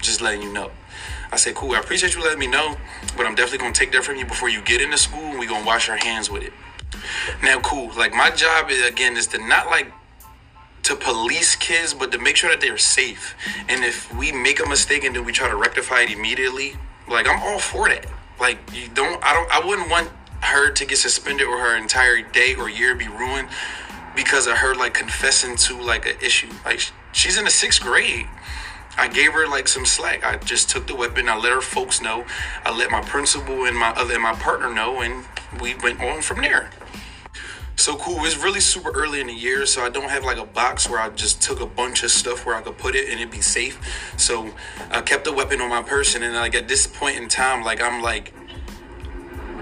Just 0.00 0.20
letting 0.20 0.42
you 0.42 0.52
know. 0.52 0.70
I 1.32 1.36
said, 1.36 1.54
cool, 1.54 1.72
I 1.72 1.78
appreciate 1.78 2.14
you 2.14 2.22
letting 2.22 2.38
me 2.38 2.46
know, 2.46 2.76
but 3.16 3.26
I'm 3.26 3.34
definitely 3.34 3.58
gonna 3.58 3.72
take 3.72 3.92
that 3.92 4.04
from 4.04 4.16
you 4.16 4.26
before 4.26 4.48
you 4.48 4.62
get 4.62 4.80
into 4.80 4.98
school 4.98 5.22
and 5.22 5.38
we 5.38 5.46
gonna 5.46 5.64
wash 5.64 5.88
our 5.88 5.96
hands 5.96 6.30
with 6.30 6.42
it. 6.42 6.52
Now, 7.42 7.60
cool. 7.60 7.92
Like 7.96 8.12
my 8.12 8.30
job 8.30 8.70
is 8.70 8.84
again 8.84 9.16
is 9.16 9.26
to 9.28 9.38
not 9.46 9.66
like 9.66 9.92
to 10.84 10.96
police 10.96 11.54
kids, 11.56 11.94
but 11.94 12.10
to 12.12 12.18
make 12.18 12.36
sure 12.36 12.50
that 12.50 12.60
they're 12.60 12.78
safe. 12.78 13.36
And 13.68 13.84
if 13.84 14.12
we 14.16 14.32
make 14.32 14.64
a 14.64 14.68
mistake 14.68 15.04
and 15.04 15.14
then 15.14 15.24
we 15.24 15.32
try 15.32 15.48
to 15.48 15.56
rectify 15.56 16.02
it 16.02 16.10
immediately, 16.10 16.74
like 17.08 17.28
I'm 17.28 17.40
all 17.40 17.58
for 17.58 17.88
that. 17.88 18.06
Like 18.40 18.58
you 18.72 18.88
don't, 18.88 19.22
I 19.22 19.34
don't, 19.34 19.50
I 19.50 19.66
wouldn't 19.66 19.90
want 19.90 20.08
her 20.42 20.72
to 20.72 20.86
get 20.86 20.96
suspended 20.96 21.46
or 21.46 21.58
her 21.58 21.76
entire 21.76 22.22
day 22.22 22.54
or 22.54 22.68
year 22.68 22.94
be 22.94 23.08
ruined 23.08 23.48
because 24.16 24.46
of 24.46 24.56
her 24.56 24.74
like 24.74 24.94
confessing 24.94 25.56
to 25.56 25.80
like 25.80 26.06
an 26.06 26.16
issue. 26.22 26.48
Like 26.64 26.80
she's 27.12 27.38
in 27.38 27.44
the 27.44 27.50
sixth 27.50 27.82
grade. 27.82 28.26
I 28.96 29.08
gave 29.08 29.32
her 29.32 29.46
like 29.46 29.68
some 29.68 29.86
slack. 29.86 30.24
I 30.24 30.36
just 30.36 30.68
took 30.68 30.86
the 30.86 30.94
weapon. 30.94 31.28
I 31.28 31.36
let 31.36 31.52
her 31.52 31.60
folks 31.60 32.02
know. 32.02 32.24
I 32.64 32.76
let 32.76 32.90
my 32.90 33.00
principal 33.00 33.64
and 33.64 33.76
my 33.76 33.90
other 33.90 34.14
and 34.14 34.22
my 34.22 34.34
partner 34.34 34.72
know, 34.72 35.00
and 35.00 35.24
we 35.60 35.74
went 35.74 36.00
on 36.00 36.22
from 36.22 36.40
there. 36.42 36.70
So 37.76 37.96
cool. 37.96 38.22
It's 38.26 38.36
really 38.36 38.60
super 38.60 38.90
early 38.90 39.22
in 39.22 39.28
the 39.28 39.32
year, 39.32 39.64
so 39.64 39.82
I 39.82 39.88
don't 39.88 40.10
have 40.10 40.22
like 40.22 40.36
a 40.36 40.44
box 40.44 40.90
where 40.90 41.00
I 41.00 41.08
just 41.08 41.40
took 41.40 41.60
a 41.60 41.66
bunch 41.66 42.02
of 42.02 42.10
stuff 42.10 42.44
where 42.44 42.54
I 42.54 42.60
could 42.60 42.76
put 42.76 42.94
it 42.94 43.08
and 43.08 43.18
it'd 43.18 43.30
be 43.30 43.40
safe. 43.40 43.80
So 44.18 44.50
I 44.90 45.00
kept 45.00 45.24
the 45.24 45.32
weapon 45.32 45.62
on 45.62 45.70
my 45.70 45.82
person, 45.82 46.22
and 46.22 46.34
like 46.34 46.54
at 46.54 46.68
this 46.68 46.86
point 46.86 47.16
in 47.16 47.28
time, 47.28 47.64
like 47.64 47.80
I'm 47.80 48.02
like 48.02 48.34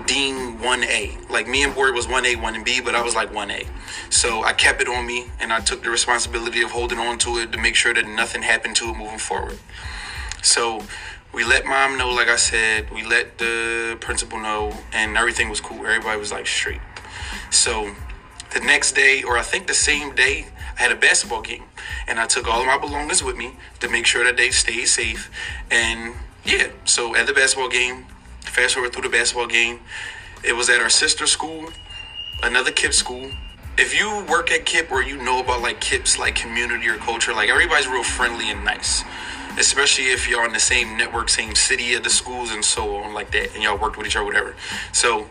Dean 0.09 0.59
1A. 0.59 1.29
Like 1.31 1.47
me 1.47 1.62
and 1.62 1.75
Boyd 1.75 1.94
was 1.94 2.07
1A, 2.07 2.37
1B, 2.37 2.83
but 2.83 2.94
I 2.94 3.03
was 3.03 3.14
like 3.14 3.31
1A. 3.31 3.68
So 4.11 4.42
I 4.42 4.55
kept 4.55 4.81
it 4.81 4.88
on 4.88 5.07
me 5.07 5.27
and 5.38 5.53
I 5.53 5.61
took 5.61 5.83
the 5.83 5.90
responsibility 5.90 6.62
of 6.62 6.71
holding 6.71 6.99
on 6.99 7.18
to 7.18 7.38
it 7.38 7.53
to 7.53 7.59
make 7.59 7.77
sure 7.77 7.92
that 7.92 8.09
nothing 8.09 8.40
happened 8.42 8.75
to 8.77 8.87
it 8.87 8.97
moving 8.97 9.18
forward. 9.18 9.59
So 10.42 10.83
we 11.35 11.44
let 11.44 11.66
mom 11.66 11.99
know, 11.99 12.11
like 12.11 12.29
I 12.29 12.37
said, 12.37 12.90
we 12.90 13.05
let 13.05 13.37
the 13.37 13.99
principal 14.01 14.40
know, 14.40 14.73
and 14.94 15.16
everything 15.16 15.51
was 15.51 15.61
cool. 15.61 15.87
Everybody 15.87 16.18
was 16.18 16.33
like 16.33 16.47
straight. 16.47 16.81
So 17.51 17.94
the 18.55 18.61
next 18.61 18.92
day, 18.92 19.23
or 19.23 19.37
I 19.37 19.42
think 19.42 19.66
the 19.66 19.75
same 19.75 20.14
day, 20.14 20.47
I 20.79 20.83
had 20.83 20.92
a 20.92 20.97
basketball 20.97 21.42
game, 21.42 21.64
and 22.07 22.18
I 22.18 22.27
took 22.27 22.49
all 22.49 22.61
of 22.61 22.66
my 22.66 22.79
belongings 22.79 23.23
with 23.23 23.37
me 23.37 23.57
to 23.81 23.88
make 23.90 24.07
sure 24.07 24.25
that 24.25 24.38
they 24.38 24.51
stayed 24.51 24.87
safe. 24.87 25.31
And 25.71 26.14
yeah, 26.44 26.68
so 26.87 27.14
at 27.14 27.27
the 27.27 27.35
basketball 27.35 27.68
game, 27.68 28.07
fast 28.48 28.74
forward 28.74 28.92
through 28.92 29.02
the 29.02 29.08
basketball 29.08 29.46
game, 29.46 29.80
it 30.44 30.54
was 30.54 30.68
at 30.68 30.80
our 30.80 30.90
sister 30.90 31.26
school, 31.26 31.70
another 32.42 32.70
KIPP 32.70 32.92
school. 32.92 33.30
If 33.76 33.98
you 33.98 34.24
work 34.28 34.50
at 34.50 34.64
KIPP 34.64 34.90
or 34.90 35.02
you 35.02 35.16
know 35.22 35.40
about 35.40 35.62
like 35.62 35.80
KIPP's 35.80 36.18
like 36.18 36.34
community 36.34 36.88
or 36.88 36.96
culture, 36.96 37.32
like 37.32 37.48
everybody's 37.48 37.87
real 37.87 38.04
friendly 38.04 38.50
and 38.50 38.64
nice. 38.64 39.04
Especially 39.58 40.04
if 40.04 40.28
you're 40.28 40.44
on 40.44 40.52
the 40.52 40.61
same 40.61 40.96
network, 40.96 41.28
same 41.28 41.54
city 41.54 41.94
of 41.94 42.04
the 42.04 42.11
schools 42.11 42.52
and 42.52 42.64
so 42.64 42.96
on 42.96 43.12
like 43.12 43.32
that, 43.32 43.54
and 43.54 43.62
y'all 43.62 43.76
worked 43.76 43.96
with 43.96 44.06
each 44.06 44.14
other, 44.14 44.24
whatever. 44.24 44.54
So 44.92 45.26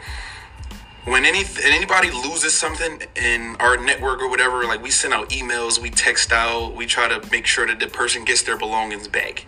when 1.07 1.23
any 1.23 1.43
anybody 1.63 2.11
loses 2.11 2.53
something 2.53 3.01
in 3.15 3.55
our 3.61 3.77
network 3.77 4.21
or 4.21 4.29
whatever, 4.29 4.65
like 4.65 4.83
we 4.83 4.91
send 4.91 5.13
out 5.13 5.29
emails, 5.29 5.79
we 5.79 5.89
text 5.89 6.33
out, 6.33 6.75
we 6.75 6.85
try 6.85 7.07
to 7.07 7.25
make 7.31 7.45
sure 7.45 7.65
that 7.65 7.79
the 7.79 7.87
person 7.87 8.25
gets 8.25 8.43
their 8.43 8.57
belongings 8.57 9.07
back. 9.07 9.45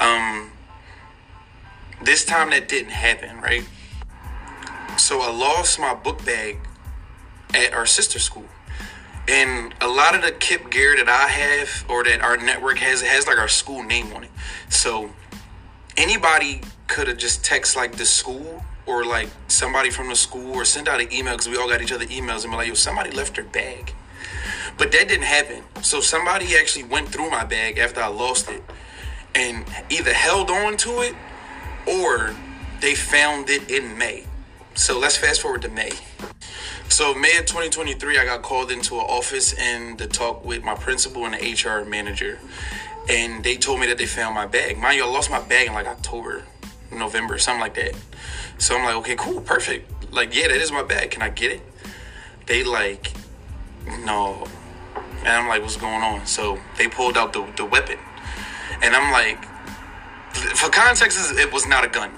Um, 0.00 0.50
this 2.02 2.24
time 2.24 2.50
that 2.50 2.68
didn't 2.68 2.92
happen, 2.92 3.40
right? 3.40 3.64
So 4.96 5.20
I 5.20 5.30
lost 5.30 5.78
my 5.78 5.94
book 5.94 6.24
bag 6.24 6.58
at 7.54 7.72
our 7.72 7.86
sister 7.86 8.18
school. 8.18 8.46
And 9.28 9.74
a 9.80 9.88
lot 9.88 10.14
of 10.14 10.22
the 10.22 10.32
KIPP 10.32 10.70
gear 10.70 10.96
that 10.96 11.08
I 11.08 11.28
have 11.28 11.84
or 11.88 12.04
that 12.04 12.20
our 12.20 12.36
network 12.36 12.78
has, 12.78 13.02
it 13.02 13.08
has 13.08 13.26
like 13.26 13.38
our 13.38 13.48
school 13.48 13.82
name 13.82 14.12
on 14.12 14.24
it. 14.24 14.30
So 14.68 15.10
anybody 15.96 16.62
could 16.88 17.06
have 17.08 17.18
just 17.18 17.44
text 17.44 17.76
like 17.76 17.96
the 17.96 18.06
school 18.06 18.64
or 18.86 19.04
like 19.04 19.28
somebody 19.46 19.90
from 19.90 20.08
the 20.08 20.16
school 20.16 20.54
or 20.54 20.64
send 20.64 20.88
out 20.88 21.00
an 21.00 21.12
email 21.12 21.34
because 21.34 21.48
we 21.48 21.56
all 21.56 21.68
got 21.68 21.80
each 21.80 21.92
other 21.92 22.06
emails 22.06 22.42
and 22.42 22.50
be 22.50 22.56
like, 22.56 22.68
yo, 22.68 22.74
somebody 22.74 23.10
left 23.10 23.36
their 23.36 23.44
bag. 23.44 23.94
But 24.76 24.90
that 24.92 25.08
didn't 25.08 25.24
happen. 25.24 25.62
So 25.82 26.00
somebody 26.00 26.56
actually 26.56 26.84
went 26.84 27.08
through 27.08 27.30
my 27.30 27.44
bag 27.44 27.78
after 27.78 28.00
I 28.00 28.08
lost 28.08 28.48
it 28.48 28.62
and 29.34 29.64
either 29.90 30.12
held 30.12 30.50
on 30.50 30.76
to 30.78 31.02
it 31.02 31.14
or 31.86 32.34
they 32.80 32.94
found 32.94 33.50
it 33.50 33.70
in 33.70 33.96
May. 33.98 34.24
So 34.74 34.98
let's 34.98 35.16
fast 35.16 35.40
forward 35.40 35.62
to 35.62 35.68
May. 35.68 35.90
So 36.88 37.14
May 37.14 37.36
of 37.38 37.46
2023, 37.46 38.18
I 38.18 38.24
got 38.24 38.42
called 38.42 38.70
into 38.70 38.94
an 38.94 39.02
office 39.02 39.54
and 39.54 39.98
to 39.98 40.06
talk 40.06 40.44
with 40.44 40.64
my 40.64 40.74
principal 40.74 41.24
and 41.24 41.34
the 41.34 41.52
HR 41.52 41.84
manager, 41.84 42.38
and 43.08 43.44
they 43.44 43.56
told 43.56 43.80
me 43.80 43.86
that 43.86 43.98
they 43.98 44.06
found 44.06 44.34
my 44.34 44.46
bag. 44.46 44.76
Mind 44.78 44.96
you, 44.96 45.04
I 45.04 45.08
lost 45.08 45.30
my 45.30 45.40
bag 45.40 45.68
in 45.68 45.74
like 45.74 45.86
October, 45.86 46.42
November, 46.92 47.38
something 47.38 47.60
like 47.60 47.74
that. 47.74 47.94
So 48.58 48.76
I'm 48.76 48.84
like, 48.84 48.96
okay, 48.96 49.16
cool, 49.16 49.40
perfect. 49.40 50.12
Like, 50.12 50.34
yeah, 50.34 50.48
that 50.48 50.56
is 50.56 50.72
my 50.72 50.82
bag. 50.82 51.12
Can 51.12 51.22
I 51.22 51.30
get 51.30 51.52
it? 51.52 51.62
They 52.46 52.64
like, 52.64 53.12
no. 54.04 54.46
And 55.20 55.28
I'm 55.28 55.48
like, 55.48 55.62
what's 55.62 55.76
going 55.76 56.02
on? 56.02 56.26
So 56.26 56.58
they 56.76 56.88
pulled 56.88 57.16
out 57.16 57.32
the, 57.32 57.46
the 57.56 57.64
weapon. 57.64 57.98
And 58.82 58.94
I'm 58.94 59.12
like, 59.12 59.44
for 60.32 60.70
context, 60.70 61.18
it 61.38 61.52
was 61.52 61.66
not 61.66 61.84
a 61.84 61.88
gun. 61.88 62.10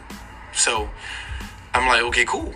So 0.52 0.88
I'm 1.74 1.88
like, 1.88 2.02
okay, 2.02 2.24
cool. 2.24 2.54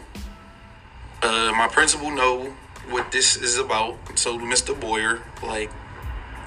Uh, 1.23 1.53
my 1.57 1.69
principal 1.69 2.11
know 2.11 2.55
what 2.91 3.11
this 3.11 3.37
is 3.37 3.59
about. 3.59 3.97
So 4.19 4.39
Mr. 4.39 4.79
Boyer, 4.79 5.23
like, 5.43 5.71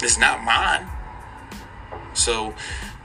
it's 0.02 0.18
not 0.18 0.42
mine. 0.42 0.86
So 2.14 2.54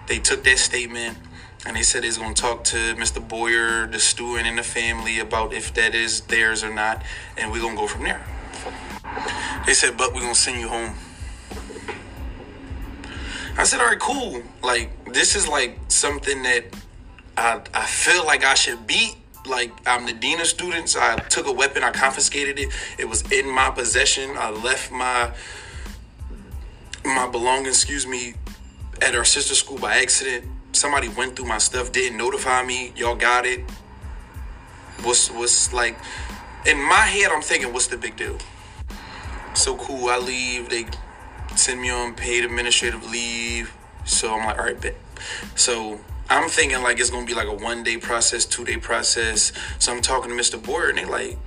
they 0.08 0.20
took 0.20 0.44
that 0.44 0.60
statement 0.60 1.18
and 1.66 1.76
they 1.76 1.84
said 1.84 2.04
he's 2.04 2.18
going 2.18 2.34
to 2.36 2.42
talk 2.42 2.64
to 2.66 2.78
Mr. 2.96 3.28
Boyer, 3.28 3.88
the 3.88 4.00
student, 4.00 4.48
and 4.48 4.58
the 4.58 4.64
family 4.64 5.20
about 5.20 5.52
if 5.52 5.74
that 5.74 5.96
is 5.96 6.22
theirs 6.22 6.64
or 6.64 6.74
not, 6.74 7.02
and 7.38 7.52
we're 7.52 7.60
going 7.60 7.76
to 7.76 7.82
go 7.82 7.88
from 7.88 8.04
there. 8.04 8.24
They 9.66 9.74
said, 9.74 9.98
but 9.98 10.14
we're 10.14 10.22
going 10.22 10.36
to 10.36 10.40
send 10.40 10.60
you 10.60 10.68
home. 10.68 10.94
I 13.58 13.64
said, 13.64 13.80
all 13.80 13.88
right, 13.88 14.00
cool. 14.00 14.44
Like, 14.62 15.14
this 15.14 15.36
is 15.36 15.48
like 15.48 15.80
something 15.88 16.44
that 16.44 16.66
I, 17.38 17.62
I 17.74 17.86
feel 17.86 18.26
like 18.26 18.44
I 18.44 18.54
should 18.54 18.86
beat. 18.86 19.16
Like, 19.46 19.72
I'm 19.86 20.06
the 20.06 20.14
dean 20.14 20.42
of 20.42 20.48
students. 20.48 20.96
I 20.96 21.16
took 21.16 21.48
a 21.48 21.52
weapon, 21.52 21.84
I 21.84 21.92
confiscated 21.92 22.60
it. 22.60 22.70
It 22.98 23.06
was 23.06 23.22
in 23.32 23.50
my 23.50 23.70
possession. 23.70 24.32
I 24.38 24.50
left 24.50 24.92
my 24.92 25.32
my 27.06 27.28
belongings, 27.30 27.76
excuse 27.76 28.08
me, 28.08 28.34
at 29.00 29.16
our 29.16 29.24
sister 29.24 29.54
school 29.54 29.78
by 29.78 29.98
accident. 29.98 30.46
Somebody 30.72 31.08
went 31.08 31.36
through 31.36 31.46
my 31.46 31.60
stuff, 31.60 31.92
didn't 31.92 32.18
notify 32.18 32.64
me. 32.66 32.92
Y'all 32.96 33.16
got 33.16 33.46
it. 33.46 33.62
What's 35.04 35.30
what's 35.30 35.72
like 35.72 35.98
in 36.66 36.82
my 36.82 36.96
head? 36.96 37.32
I'm 37.32 37.42
thinking, 37.42 37.72
what's 37.72 37.88
the 37.88 37.98
big 37.98 38.18
deal? 38.18 38.38
So 39.54 39.78
cool. 39.78 40.10
I 40.10 40.18
leave. 40.18 40.70
They 40.70 40.86
send 41.58 41.82
me 41.82 41.90
on 41.90 42.14
paid 42.16 42.44
administrative 42.46 43.10
leave. 43.10 43.74
So 44.06 44.34
I'm 44.34 44.46
like, 44.46 44.58
all 44.58 44.66
right, 44.66 44.80
bet. 44.80 44.96
So 45.56 46.00
I'm 46.30 46.50
thinking 46.50 46.82
like 46.82 47.00
it's 47.00 47.10
gonna 47.10 47.26
be 47.26 47.34
like 47.34 47.48
a 47.48 47.54
one 47.54 47.84
day 47.84 47.98
process, 47.98 48.46
two 48.46 48.66
day 48.66 48.78
process. 48.78 49.52
So 49.80 49.94
I'm 49.94 50.02
talking 50.02 50.30
to 50.32 50.36
Mr. 50.36 50.62
Boyer, 50.62 50.90
and 50.90 50.98
they 50.98 51.06
like, 51.06 51.38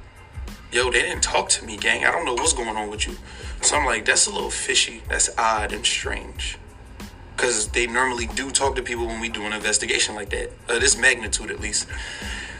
yo, 0.72 0.90
they 0.90 1.02
didn't 1.02 1.22
talk 1.22 1.48
to 1.50 1.64
me, 1.64 1.76
gang. 1.76 2.04
I 2.04 2.12
don't 2.12 2.24
know 2.24 2.34
what's 2.34 2.52
going 2.52 2.76
on 2.76 2.90
with 2.90 3.06
you. 3.06 3.16
So 3.60 3.76
I'm 3.76 3.86
like, 3.86 4.04
that's 4.04 4.26
a 4.26 4.30
little 4.30 4.50
fishy. 4.50 5.02
That's 5.08 5.30
odd 5.36 5.72
and 5.72 5.84
strange. 5.84 6.58
Cause 7.36 7.68
they 7.68 7.86
normally 7.86 8.26
do 8.26 8.50
talk 8.50 8.74
to 8.74 8.82
people 8.82 9.06
when 9.06 9.20
we 9.20 9.28
do 9.28 9.44
an 9.44 9.52
investigation 9.52 10.16
like 10.16 10.30
that, 10.30 10.50
uh, 10.68 10.80
this 10.80 10.96
magnitude 10.96 11.52
at 11.52 11.60
least. 11.60 11.86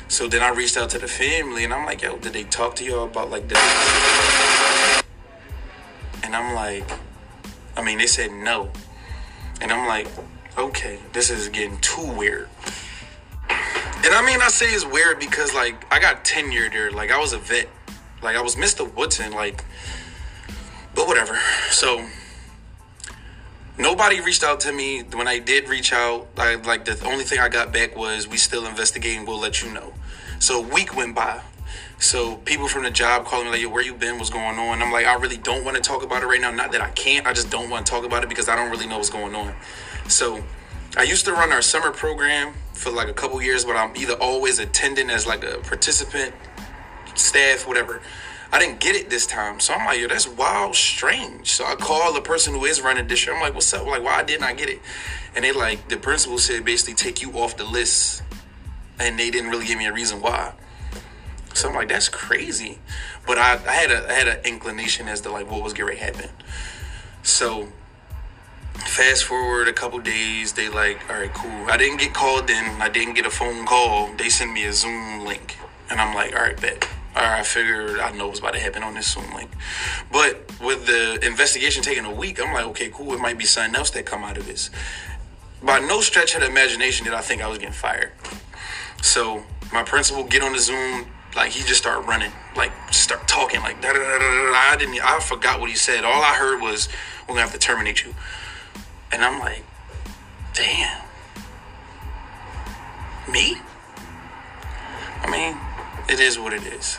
So 0.06 0.28
then 0.28 0.40
I 0.40 0.50
reached 0.50 0.76
out 0.76 0.90
to 0.90 0.98
the 0.98 1.08
family, 1.08 1.64
and 1.64 1.74
I'm 1.74 1.84
like, 1.84 2.02
yo, 2.02 2.16
did 2.16 2.32
they 2.32 2.44
talk 2.44 2.76
to 2.76 2.84
y'all 2.84 3.04
about 3.04 3.30
like 3.30 3.48
that? 3.48 5.02
And 6.22 6.34
I'm 6.34 6.54
like, 6.54 6.88
I 7.79 7.83
mean, 7.83 7.99
they 7.99 8.07
said 8.09 8.33
no. 8.33 8.71
And 9.61 9.71
I'm 9.71 9.87
like, 9.87 10.09
okay, 10.59 10.99
this 11.12 11.31
is 11.31 11.49
getting 11.49 11.79
too 11.79 12.12
weird. 12.12 12.49
And 13.49 14.14
I 14.14 14.23
mean, 14.27 14.41
I 14.43 14.49
say 14.49 14.67
it's 14.67 14.85
weird 14.85 15.21
because, 15.21 15.55
like, 15.55 15.85
I 15.93 16.01
got 16.01 16.25
tenure 16.25 16.69
there. 16.69 16.91
Like, 16.91 17.12
I 17.12 17.19
was 17.19 17.33
a 17.33 17.38
vet. 17.38 17.69
Like, 18.21 18.37
I 18.37 18.43
was 18.43 18.57
Mr. 18.57 18.93
Woodson. 18.95 19.33
Like, 19.33 19.64
but 20.95 21.07
whatever. 21.07 21.38
So, 21.71 22.05
nobody 23.79 24.21
reached 24.21 24.43
out 24.43 24.59
to 24.61 24.73
me. 24.73 25.03
When 25.03 25.29
I 25.29 25.38
did 25.38 25.69
reach 25.69 25.93
out, 25.93 26.27
I, 26.37 26.57
like, 26.57 26.85
the 26.85 27.01
only 27.07 27.25
thing 27.25 27.38
I 27.38 27.49
got 27.49 27.73
back 27.73 27.97
was, 27.97 28.27
we 28.27 28.38
still 28.38 28.67
investigating. 28.67 29.25
We'll 29.25 29.41
let 29.41 29.62
you 29.62 29.73
know. 29.73 29.93
So, 30.41 30.64
a 30.64 30.67
week 30.67 30.97
went 30.97 31.14
by. 31.14 31.41
So 32.00 32.37
people 32.37 32.68
from 32.68 32.84
the 32.84 32.90
job 32.90 33.24
calling 33.24 33.46
me 33.46 33.50
like, 33.52 33.61
"Yo, 33.61 33.68
where 33.68 33.82
you 33.82 33.94
been? 33.94 34.18
What's 34.18 34.30
going 34.30 34.58
on?" 34.58 34.82
I'm 34.82 34.92
like, 34.92 35.06
I 35.06 35.14
really 35.14 35.37
don't 35.37 35.64
want 35.64 35.76
to 35.76 35.82
talk 35.82 36.02
about 36.04 36.22
it 36.22 36.26
right 36.26 36.40
now. 36.40 36.50
Not 36.50 36.70
that 36.72 36.80
I 36.80 36.90
can't. 36.90 37.26
I 37.26 37.32
just 37.32 37.50
don't 37.50 37.70
want 37.70 37.87
to 37.87 37.90
talk 37.90 38.04
about 38.04 38.22
it 38.22 38.28
because 38.28 38.48
I 38.48 38.54
don't 38.54 38.70
really 38.70 38.87
know 38.87 38.98
what's 38.98 39.11
going 39.11 39.34
on. 39.34 39.54
So 40.06 40.42
I 40.96 41.02
used 41.02 41.24
to 41.24 41.32
run 41.32 41.52
our 41.52 41.61
summer 41.61 41.90
program 41.90 42.54
for 42.72 42.90
like 42.90 43.08
a 43.08 43.12
couple 43.12 43.42
years, 43.42 43.64
but 43.64 43.76
I'm 43.76 43.96
either 43.96 44.14
always 44.14 44.61
attending 44.61 45.11
as 45.11 45.26
like 45.26 45.42
a 45.42 45.58
participant, 45.58 46.34
staff, 47.14 47.66
whatever. 47.66 48.00
I 48.50 48.58
didn't 48.58 48.80
get 48.80 48.96
it 48.96 49.11
this 49.11 49.26
time, 49.26 49.61
so 49.61 49.74
I'm 49.74 49.84
like, 49.84 50.00
yo, 50.00 50.08
that's 50.08 50.26
wild, 50.26 50.74
strange. 50.74 51.50
So 51.50 51.66
I 51.66 51.74
call 51.74 52.14
the 52.14 52.22
person 52.22 52.54
who 52.54 52.64
is 52.64 52.80
running 52.80 53.06
this 53.06 53.26
year. 53.26 53.34
I'm 53.34 53.42
like, 53.42 53.54
what's 53.54 53.74
up? 53.74 53.87
Like, 53.87 54.02
why 54.02 54.22
didn't 54.22 54.44
I 54.44 54.54
get 54.54 54.70
it? 54.70 54.80
And 55.37 55.44
they 55.44 55.52
like, 55.52 55.88
the 55.88 55.98
principal 55.98 56.38
said 56.38 56.64
basically 56.64 56.94
take 56.94 57.20
you 57.20 57.32
off 57.32 57.58
the 57.58 57.64
list, 57.64 58.22
and 58.98 59.18
they 59.18 59.30
didn't 59.30 59.50
really 59.50 59.66
give 59.66 59.76
me 59.76 59.87
a 59.87 59.92
reason 59.92 60.22
why. 60.22 60.54
So 61.54 61.68
I'm 61.68 61.74
like, 61.74 61.88
that's 61.88 62.08
crazy. 62.08 62.78
But 63.26 63.38
I, 63.38 63.54
I 63.54 63.72
had 63.72 63.90
a 63.90 64.08
I 64.08 64.12
had 64.12 64.28
an 64.28 64.38
inclination 64.44 65.08
as 65.08 65.20
to 65.22 65.30
like 65.30 65.50
what 65.50 65.62
was 65.62 65.72
getting 65.72 65.87
ready 65.87 65.98
to 65.98 66.04
happen. 66.04 66.30
So 67.22 67.68
fast 68.74 69.24
forward 69.24 69.68
a 69.68 69.72
couple 69.72 69.98
days, 69.98 70.52
they 70.52 70.68
like, 70.68 70.98
all 71.11 71.16
right, 71.16 71.32
cool. 71.34 71.66
I 71.68 71.76
didn't 71.76 71.98
get 71.98 72.14
called 72.14 72.48
in. 72.50 72.64
I 72.80 72.88
didn't 72.88 73.14
get 73.14 73.26
a 73.26 73.30
phone 73.30 73.66
call. 73.66 74.12
They 74.16 74.28
sent 74.28 74.52
me 74.52 74.64
a 74.64 74.72
Zoom 74.72 75.24
link, 75.24 75.56
and 75.90 76.00
I'm 76.00 76.14
like, 76.14 76.34
all 76.34 76.42
right, 76.42 76.61
bet. 76.61 76.88
All 77.16 77.22
right, 77.22 77.40
I 77.40 77.42
figured 77.42 77.98
I 77.98 78.12
know 78.12 78.28
what's 78.28 78.38
about 78.38 78.54
to 78.54 78.61
happen 78.61 78.82
on 78.82 78.94
this 78.94 79.12
Zoom 79.12 79.34
link. 79.34 79.50
But 80.12 80.52
with 80.61 80.87
the 80.87 81.18
investigation 81.26 81.82
taking 81.82 82.04
a 82.04 82.14
week, 82.14 82.40
I'm 82.40 82.54
like, 82.54 82.66
okay, 82.66 82.90
cool. 82.90 83.12
It 83.14 83.20
might 83.20 83.38
be 83.38 83.44
something 83.44 83.74
else 83.74 83.90
that 83.90 84.06
come 84.06 84.22
out 84.22 84.38
of 84.38 84.46
this. 84.46 84.70
By 85.62 85.80
no 85.80 86.00
stretch 86.00 86.34
of 86.34 86.42
the 86.42 86.46
imagination 86.46 87.04
did 87.04 87.14
I 87.14 87.20
think 87.20 87.42
I 87.42 87.48
was 87.48 87.58
getting 87.58 87.72
fired. 87.72 88.12
So 89.02 89.42
my 89.72 89.82
principal 89.82 90.24
get 90.24 90.42
on 90.42 90.52
the 90.52 90.61
Zoom, 90.61 91.06
like 91.37 91.51
he 91.51 91.61
just 91.61 91.81
started 91.81 92.07
running, 92.09 92.33
like 92.57 92.73
start 92.93 93.27
talking, 93.29 93.61
like 93.61 93.81
da 93.81 93.93
da 93.93 93.99
da 93.99 94.19
da 94.19 94.19
da. 94.19 94.53
I 94.55 94.77
didn't, 94.79 95.01
I 95.03 95.21
forgot 95.21 95.61
what 95.61 95.71
he 95.71 95.77
said. 95.77 96.05
All 96.05 96.23
I 96.23 96.35
heard 96.35 96.61
was, 96.61 96.88
"We're 97.23 97.35
gonna 97.35 97.43
have 97.43 97.53
to 97.53 97.59
terminate 97.59 98.05
you," 98.05 98.14
and 99.12 99.25
I'm 99.25 99.38
like, 99.38 99.64
"Damn, 100.55 101.03
me." 103.31 103.59
I 105.23 105.31
mean, 105.31 105.57
it 106.09 106.21
is 106.21 106.38
what 106.38 106.53
it 106.53 106.62
is. 106.62 106.99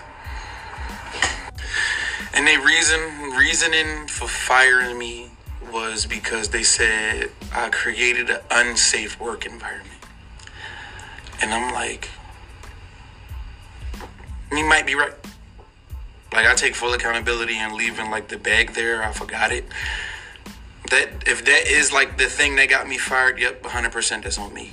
And 2.34 2.46
they 2.46 2.58
reason 2.58 3.00
reasoning 3.38 4.08
for 4.08 4.28
firing 4.28 4.98
me 4.98 5.32
was 5.72 6.06
because 6.06 6.50
they 6.50 6.64
said 6.64 7.32
I 7.54 7.70
created 7.70 8.30
an 8.30 8.40
unsafe 8.52 9.20
work 9.20 9.46
environment. 9.46 10.00
And 11.42 11.54
I'm 11.54 11.74
like, 11.74 12.10
you 14.52 14.66
might 14.66 14.86
be 14.86 14.96
right. 14.96 15.14
Like 16.34 16.46
I 16.46 16.54
take 16.56 16.76
full 16.76 16.94
accountability 16.94 17.58
and 17.58 17.74
leaving 17.74 18.10
like 18.12 18.28
the 18.28 18.38
bag 18.38 18.74
there. 18.74 19.04
I 19.04 19.12
forgot 19.12 19.52
it. 19.52 19.66
That 20.90 21.28
if 21.28 21.46
that 21.46 21.68
is 21.68 21.92
like 21.92 22.18
the 22.18 22.26
thing 22.26 22.56
that 22.58 22.70
got 22.70 22.88
me 22.88 22.98
fired, 22.98 23.40
yep, 23.40 23.62
100% 23.64 24.24
that's 24.24 24.38
on 24.38 24.54
me. 24.54 24.72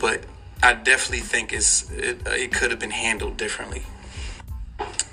But 0.00 0.24
I 0.62 0.74
definitely 0.74 1.20
think 1.20 1.52
it's 1.52 1.90
it, 1.90 2.22
it 2.26 2.52
could 2.52 2.70
have 2.70 2.80
been 2.80 2.90
handled 2.90 3.36
differently. 3.36 3.82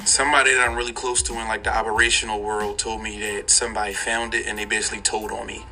Somebody 0.05 0.53
that 0.53 0.67
I'm 0.67 0.75
really 0.75 0.93
close 0.93 1.21
to 1.23 1.33
in 1.33 1.47
like 1.47 1.63
the 1.63 1.75
operational 1.75 2.41
world 2.41 2.79
told 2.79 3.01
me 3.01 3.19
that 3.19 3.49
somebody 3.49 3.93
found 3.93 4.33
it 4.33 4.47
and 4.47 4.57
they 4.57 4.65
basically 4.65 5.01
told 5.01 5.31
on 5.31 5.45
me. 5.47 5.65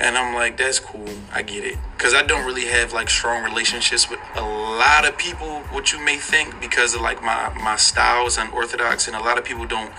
And 0.00 0.18
I'm 0.18 0.34
like, 0.34 0.56
that's 0.56 0.80
cool. 0.80 1.08
I 1.32 1.42
get 1.42 1.64
it. 1.64 1.78
Because 1.96 2.14
I 2.14 2.22
don't 2.22 2.44
really 2.44 2.66
have 2.66 2.92
like 2.92 3.08
strong 3.08 3.44
relationships 3.44 4.10
with 4.10 4.18
a 4.34 4.42
lot 4.42 5.06
of 5.06 5.16
people, 5.16 5.60
what 5.70 5.92
you 5.92 6.00
may 6.04 6.16
think, 6.16 6.60
because 6.60 6.94
of 6.94 7.00
like 7.00 7.22
my, 7.22 7.52
my 7.62 7.76
styles 7.76 8.36
unorthodox, 8.36 9.06
and 9.06 9.16
a 9.16 9.20
lot 9.20 9.38
of 9.38 9.44
people 9.44 9.66
don't 9.66 9.92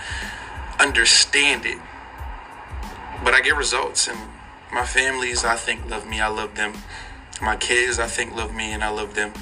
understand 0.78 1.64
it. 1.64 1.78
But 3.24 3.32
I 3.32 3.40
get 3.40 3.56
results, 3.56 4.06
and 4.06 4.18
my 4.72 4.84
families, 4.84 5.44
I 5.44 5.56
think, 5.56 5.88
love 5.88 6.06
me. 6.06 6.20
I 6.20 6.28
love 6.28 6.54
them. 6.54 6.74
My 7.40 7.56
kids, 7.56 7.98
I 7.98 8.06
think, 8.06 8.36
love 8.36 8.54
me, 8.54 8.72
and 8.72 8.84
I 8.84 8.90
love 8.90 9.14
them. 9.14 9.32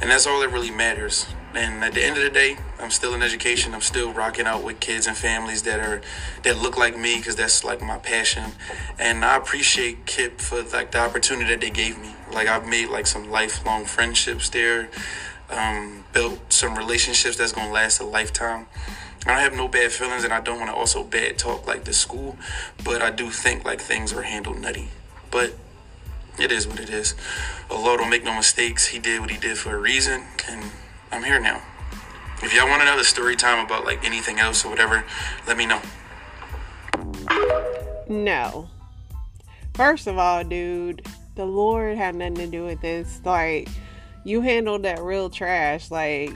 And 0.00 0.10
that's 0.10 0.26
all 0.26 0.40
that 0.40 0.48
really 0.48 0.70
matters. 0.70 1.26
And 1.54 1.84
at 1.84 1.92
the 1.92 2.02
end 2.02 2.16
of 2.16 2.22
the 2.22 2.30
day, 2.30 2.56
I'm 2.80 2.90
still 2.90 3.14
in 3.14 3.22
education. 3.22 3.74
I'm 3.74 3.82
still 3.82 4.12
rocking 4.12 4.46
out 4.46 4.62
with 4.62 4.80
kids 4.80 5.06
and 5.06 5.16
families 5.16 5.62
that 5.62 5.80
are 5.80 6.00
that 6.44 6.58
look 6.58 6.78
like 6.78 6.96
me 6.96 7.16
because 7.16 7.36
that's 7.36 7.62
like 7.62 7.82
my 7.82 7.98
passion. 7.98 8.52
And 8.98 9.24
I 9.24 9.36
appreciate 9.36 10.06
KIPP 10.06 10.40
for 10.40 10.62
like 10.62 10.92
the 10.92 10.98
opportunity 10.98 11.50
that 11.50 11.60
they 11.60 11.70
gave 11.70 11.98
me. 11.98 12.14
Like 12.32 12.48
I've 12.48 12.66
made 12.66 12.88
like 12.88 13.06
some 13.06 13.30
lifelong 13.30 13.84
friendships 13.84 14.48
there, 14.48 14.88
um, 15.50 16.04
built 16.12 16.52
some 16.52 16.76
relationships 16.76 17.36
that's 17.36 17.52
gonna 17.52 17.72
last 17.72 18.00
a 18.00 18.04
lifetime. 18.04 18.66
I 19.26 19.34
don't 19.34 19.40
have 19.40 19.54
no 19.54 19.68
bad 19.68 19.92
feelings, 19.92 20.24
and 20.24 20.32
I 20.32 20.40
don't 20.40 20.58
want 20.58 20.70
to 20.70 20.74
also 20.74 21.04
bad 21.04 21.38
talk 21.38 21.66
like 21.66 21.84
the 21.84 21.92
school, 21.92 22.36
but 22.82 23.02
I 23.02 23.10
do 23.10 23.30
think 23.30 23.64
like 23.64 23.80
things 23.80 24.12
are 24.12 24.22
handled 24.22 24.58
nutty. 24.58 24.88
But 25.30 25.52
it 26.38 26.50
is 26.50 26.66
what 26.66 26.80
it 26.80 26.90
is. 26.90 27.14
Allah 27.70 27.98
don't 27.98 28.10
make 28.10 28.24
no 28.24 28.34
mistakes. 28.34 28.88
He 28.88 28.98
did 28.98 29.20
what 29.20 29.30
he 29.30 29.38
did 29.38 29.58
for 29.58 29.76
a 29.76 29.78
reason, 29.78 30.24
and 30.48 30.72
I'm 31.12 31.22
here 31.22 31.38
now. 31.38 31.62
If 32.42 32.54
y'all 32.54 32.68
want 32.68 32.80
to 32.80 32.86
know 32.86 32.96
the 32.96 33.04
story 33.04 33.36
time 33.36 33.64
about 33.64 33.84
like 33.84 34.04
anything 34.04 34.40
else 34.40 34.64
or 34.64 34.70
whatever, 34.70 35.04
let 35.46 35.56
me 35.56 35.66
know. 35.66 35.80
No. 38.08 38.68
First 39.74 40.06
of 40.06 40.18
all, 40.18 40.42
dude, 40.42 41.06
the 41.34 41.44
Lord 41.44 41.96
had 41.96 42.14
nothing 42.14 42.34
to 42.36 42.46
do 42.46 42.64
with 42.64 42.80
this. 42.80 43.20
Like, 43.24 43.68
you 44.24 44.40
handled 44.40 44.82
that 44.84 45.02
real 45.02 45.30
trash. 45.30 45.90
Like, 45.90 46.32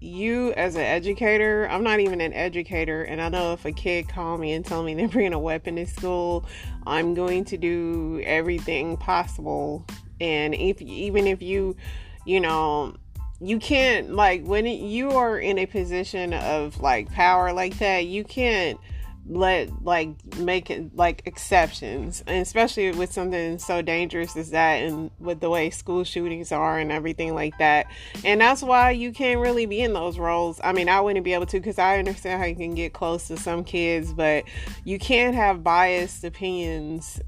you 0.00 0.52
as 0.54 0.76
an 0.76 0.82
educator, 0.82 1.68
I'm 1.70 1.82
not 1.82 2.00
even 2.00 2.20
an 2.20 2.32
educator, 2.32 3.02
and 3.02 3.20
I 3.20 3.28
know 3.28 3.52
if 3.52 3.64
a 3.64 3.72
kid 3.72 4.08
call 4.08 4.38
me 4.38 4.52
and 4.52 4.64
tell 4.64 4.82
me 4.82 4.94
they're 4.96 5.08
bringing 5.08 5.34
a 5.34 5.38
weapon 5.38 5.76
to 5.76 5.86
school, 5.86 6.46
I'm 6.86 7.14
going 7.14 7.44
to 7.46 7.56
do 7.56 8.22
everything 8.24 8.96
possible. 8.96 9.84
And 10.20 10.54
if 10.54 10.80
even 10.80 11.26
if 11.26 11.42
you, 11.42 11.76
you 12.24 12.40
know, 12.40 12.94
you 13.40 13.58
can't 13.58 14.14
like 14.14 14.44
when 14.44 14.66
it, 14.66 14.80
you 14.80 15.12
are 15.12 15.38
in 15.38 15.58
a 15.58 15.66
position 15.66 16.34
of 16.34 16.80
like 16.80 17.10
power 17.12 17.52
like 17.52 17.78
that, 17.78 18.06
you 18.06 18.22
can't 18.22 18.78
let 19.26 19.84
like 19.84 20.10
make 20.36 20.70
it 20.70 20.94
like 20.96 21.22
exceptions. 21.24 22.22
And 22.26 22.42
especially 22.42 22.90
with 22.92 23.12
something 23.12 23.58
so 23.58 23.80
dangerous 23.80 24.36
as 24.36 24.50
that 24.50 24.82
and 24.82 25.10
with 25.18 25.40
the 25.40 25.48
way 25.48 25.70
school 25.70 26.04
shootings 26.04 26.52
are 26.52 26.78
and 26.78 26.90
everything 26.90 27.34
like 27.34 27.56
that. 27.58 27.86
And 28.24 28.40
that's 28.40 28.62
why 28.62 28.90
you 28.90 29.12
can't 29.12 29.40
really 29.40 29.66
be 29.66 29.80
in 29.80 29.92
those 29.92 30.18
roles. 30.18 30.60
I 30.62 30.72
mean 30.72 30.88
i 30.88 31.00
wouldn't 31.00 31.24
be 31.24 31.32
able 31.32 31.46
to 31.46 31.60
because 31.60 31.78
i 31.78 31.98
understand 31.98 32.40
how 32.40 32.46
you 32.46 32.56
can 32.56 32.74
get 32.74 32.92
close 32.92 33.28
to 33.28 33.36
some 33.36 33.64
kids 33.64 34.12
but 34.12 34.44
you 34.84 34.98
can't 34.98 35.34
have 35.34 35.62
biased 35.62 36.24
opinions 36.24 37.20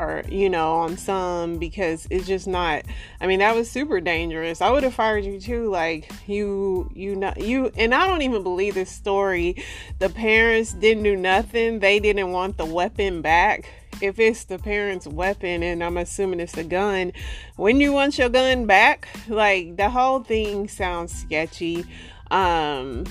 or 0.00 0.24
you 0.28 0.48
know 0.48 0.76
on 0.76 0.96
some 0.96 1.58
because 1.58 2.08
it's 2.10 2.26
just 2.26 2.48
not 2.48 2.82
i 3.20 3.26
mean 3.26 3.38
that 3.40 3.54
was 3.54 3.70
super 3.70 4.00
dangerous. 4.00 4.62
I 4.62 4.70
would 4.70 4.82
have 4.82 4.94
fired 4.94 5.24
you 5.24 5.38
too 5.38 5.68
like 5.68 6.10
you 6.26 6.90
you 6.94 7.14
know 7.14 7.32
you 7.36 7.70
and 7.76 7.94
i 7.94 8.06
don't 8.06 8.22
even 8.22 8.42
believe 8.42 8.74
this 8.74 8.90
story. 8.90 9.62
The 9.98 10.08
parents 10.08 10.72
didn't 10.72 11.02
do 11.02 11.16
nothing. 11.16 11.80
They 11.80 12.00
didn't 12.00 12.32
want 12.32 12.56
the 12.56 12.64
weapon 12.64 13.20
back. 13.20 13.68
If 14.00 14.18
it's 14.18 14.44
the 14.44 14.58
parents 14.58 15.06
weapon 15.06 15.62
and 15.62 15.84
i'm 15.84 15.98
assuming 15.98 16.40
it's 16.40 16.56
a 16.56 16.64
gun 16.64 17.12
when 17.56 17.80
you 17.80 17.92
want 17.92 18.16
your 18.18 18.30
gun 18.30 18.64
back 18.66 19.08
like 19.28 19.76
the 19.76 19.90
whole 19.90 20.20
thing 20.20 20.68
sounds 20.68 21.12
sketchy. 21.12 21.84
Um 22.30 23.04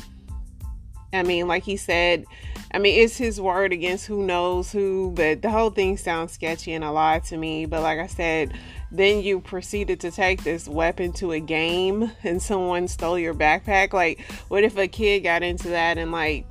i 1.13 1.23
mean 1.23 1.47
like 1.47 1.63
he 1.63 1.77
said 1.77 2.25
I 2.71 2.77
mean, 2.77 3.01
it's 3.03 3.17
his 3.17 3.41
word 3.41 3.73
against 3.73 4.05
who 4.05 4.23
knows 4.23 4.71
who, 4.71 5.11
but 5.11 5.41
the 5.41 5.49
whole 5.49 5.71
thing 5.71 5.97
sounds 5.97 6.33
sketchy 6.33 6.73
and 6.73 6.83
a 6.83 6.91
lie 6.91 7.19
to 7.19 7.37
me. 7.37 7.65
But 7.65 7.81
like 7.81 7.97
I 7.97 8.05
said, 8.05 8.53
then 8.91 9.23
you 9.23 9.39
proceeded 9.39 9.99
to 10.01 10.11
take 10.11 10.43
this 10.43 10.67
weapon 10.67 11.11
to 11.13 11.31
a 11.31 11.39
game 11.39 12.11
and 12.23 12.41
someone 12.41 12.87
stole 12.87 13.17
your 13.17 13.33
backpack. 13.33 13.93
Like, 13.93 14.21
what 14.49 14.63
if 14.63 14.77
a 14.77 14.87
kid 14.87 15.21
got 15.21 15.41
into 15.41 15.69
that 15.69 15.97
and 15.97 16.11
like 16.11 16.45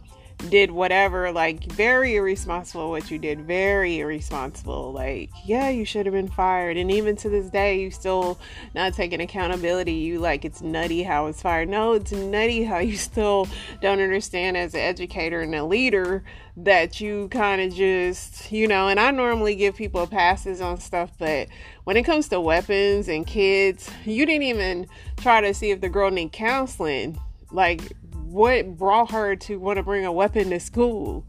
did 0.49 0.70
whatever, 0.70 1.32
like 1.32 1.64
very 1.72 2.16
irresponsible 2.16 2.91
what 2.91 3.11
you 3.11 3.18
did, 3.18 3.41
very 3.41 3.99
irresponsible. 3.99 4.93
Like, 4.93 5.30
yeah, 5.45 5.68
you 5.68 5.84
should 5.84 6.07
have 6.07 6.12
been 6.12 6.28
fired. 6.28 6.76
And 6.76 6.91
even 6.91 7.16
to 7.16 7.28
this 7.28 7.51
day, 7.51 7.80
you 7.80 7.91
still 7.91 8.39
not 8.74 8.95
taking 8.95 9.20
accountability. 9.20 9.93
You 9.93 10.20
like 10.20 10.45
it's 10.45 10.62
nutty 10.62 11.03
how 11.03 11.26
it's 11.26 11.43
fired. 11.43 11.68
No, 11.68 11.95
it's 11.95 12.12
nutty 12.12 12.64
how 12.64 12.78
you 12.78 12.97
still 12.97 13.49
don't 13.82 14.01
understand 14.01 14.57
as 14.57 14.74
an 14.74 14.80
educator 14.80 15.41
and 15.41 15.55
a 15.55 15.64
leader 15.64 16.22
that 16.57 17.01
you 17.01 17.28
kind 17.28 17.61
of 17.61 17.72
just, 17.72 18.51
you 18.51 18.66
know, 18.66 18.89
and 18.89 18.99
I 18.99 19.11
normally 19.11 19.55
give 19.55 19.76
people 19.76 20.07
passes 20.07 20.61
on 20.61 20.78
stuff, 20.78 21.12
but 21.18 21.49
when 21.84 21.97
it 21.97 22.03
comes 22.03 22.28
to 22.28 22.41
weapons 22.41 23.09
and 23.09 23.26
kids, 23.26 23.89
you 24.05 24.26
didn't 24.26 24.43
even 24.43 24.89
try 25.18 25.41
to 25.41 25.55
see 25.55 25.70
if 25.70 25.80
the 25.80 25.89
girl 25.89 26.11
need 26.11 26.32
counseling. 26.32 27.18
Like 27.51 27.93
what 28.30 28.76
brought 28.76 29.10
her 29.10 29.36
to 29.36 29.56
want 29.56 29.78
to 29.78 29.82
bring 29.82 30.04
a 30.04 30.12
weapon 30.12 30.50
to 30.50 30.60
school. 30.60 31.24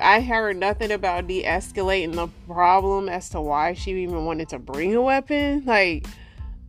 I 0.00 0.20
heard 0.20 0.56
nothing 0.56 0.90
about 0.90 1.28
de 1.28 1.44
escalating 1.44 2.14
the 2.14 2.28
problem 2.46 3.08
as 3.08 3.28
to 3.30 3.40
why 3.40 3.74
she 3.74 3.92
even 4.02 4.24
wanted 4.24 4.48
to 4.50 4.58
bring 4.58 4.94
a 4.94 5.02
weapon. 5.02 5.64
Like, 5.64 6.06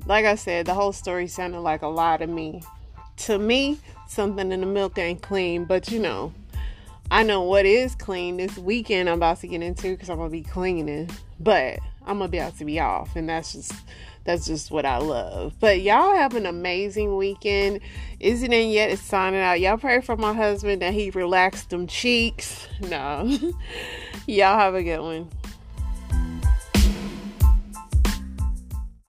like 0.05 0.25
I 0.25 0.35
said, 0.35 0.67
the 0.67 0.73
whole 0.73 0.93
story 0.93 1.27
sounded 1.27 1.61
like 1.61 1.81
a 1.81 1.87
lie 1.87 2.17
to 2.17 2.27
me. 2.27 2.61
To 3.17 3.39
me, 3.39 3.79
something 4.07 4.51
in 4.51 4.61
the 4.61 4.67
milk 4.67 4.97
ain't 4.97 5.21
clean, 5.21 5.65
but 5.65 5.91
you 5.91 5.99
know, 5.99 6.33
I 7.09 7.23
know 7.23 7.41
what 7.41 7.65
is 7.65 7.95
clean 7.95 8.37
this 8.37 8.57
weekend. 8.57 9.09
I'm 9.09 9.17
about 9.17 9.41
to 9.41 9.47
get 9.47 9.61
into 9.61 9.89
because 9.89 10.09
I'm 10.09 10.17
gonna 10.17 10.29
be 10.29 10.43
cleaning, 10.43 11.09
but 11.39 11.79
I'm 12.05 12.21
able 12.21 12.51
to 12.51 12.65
be 12.65 12.79
off, 12.79 13.15
and 13.15 13.27
that's 13.27 13.53
just 13.53 13.73
that's 14.23 14.45
just 14.45 14.71
what 14.71 14.85
I 14.85 14.97
love. 14.97 15.53
But 15.59 15.81
y'all 15.81 16.15
have 16.15 16.35
an 16.35 16.45
amazing 16.45 17.17
weekend. 17.17 17.79
Isn't 18.19 18.53
it 18.53 18.67
yet? 18.67 18.91
It's 18.91 19.01
signing 19.01 19.39
out. 19.39 19.59
Y'all 19.59 19.77
pray 19.77 20.01
for 20.01 20.15
my 20.15 20.33
husband 20.33 20.81
that 20.81 20.93
he 20.93 21.09
relaxed 21.09 21.71
them 21.71 21.87
cheeks. 21.87 22.67
No. 22.81 23.25
y'all 24.27 24.59
have 24.59 24.75
a 24.75 24.83
good 24.83 24.99
one. 25.01 25.29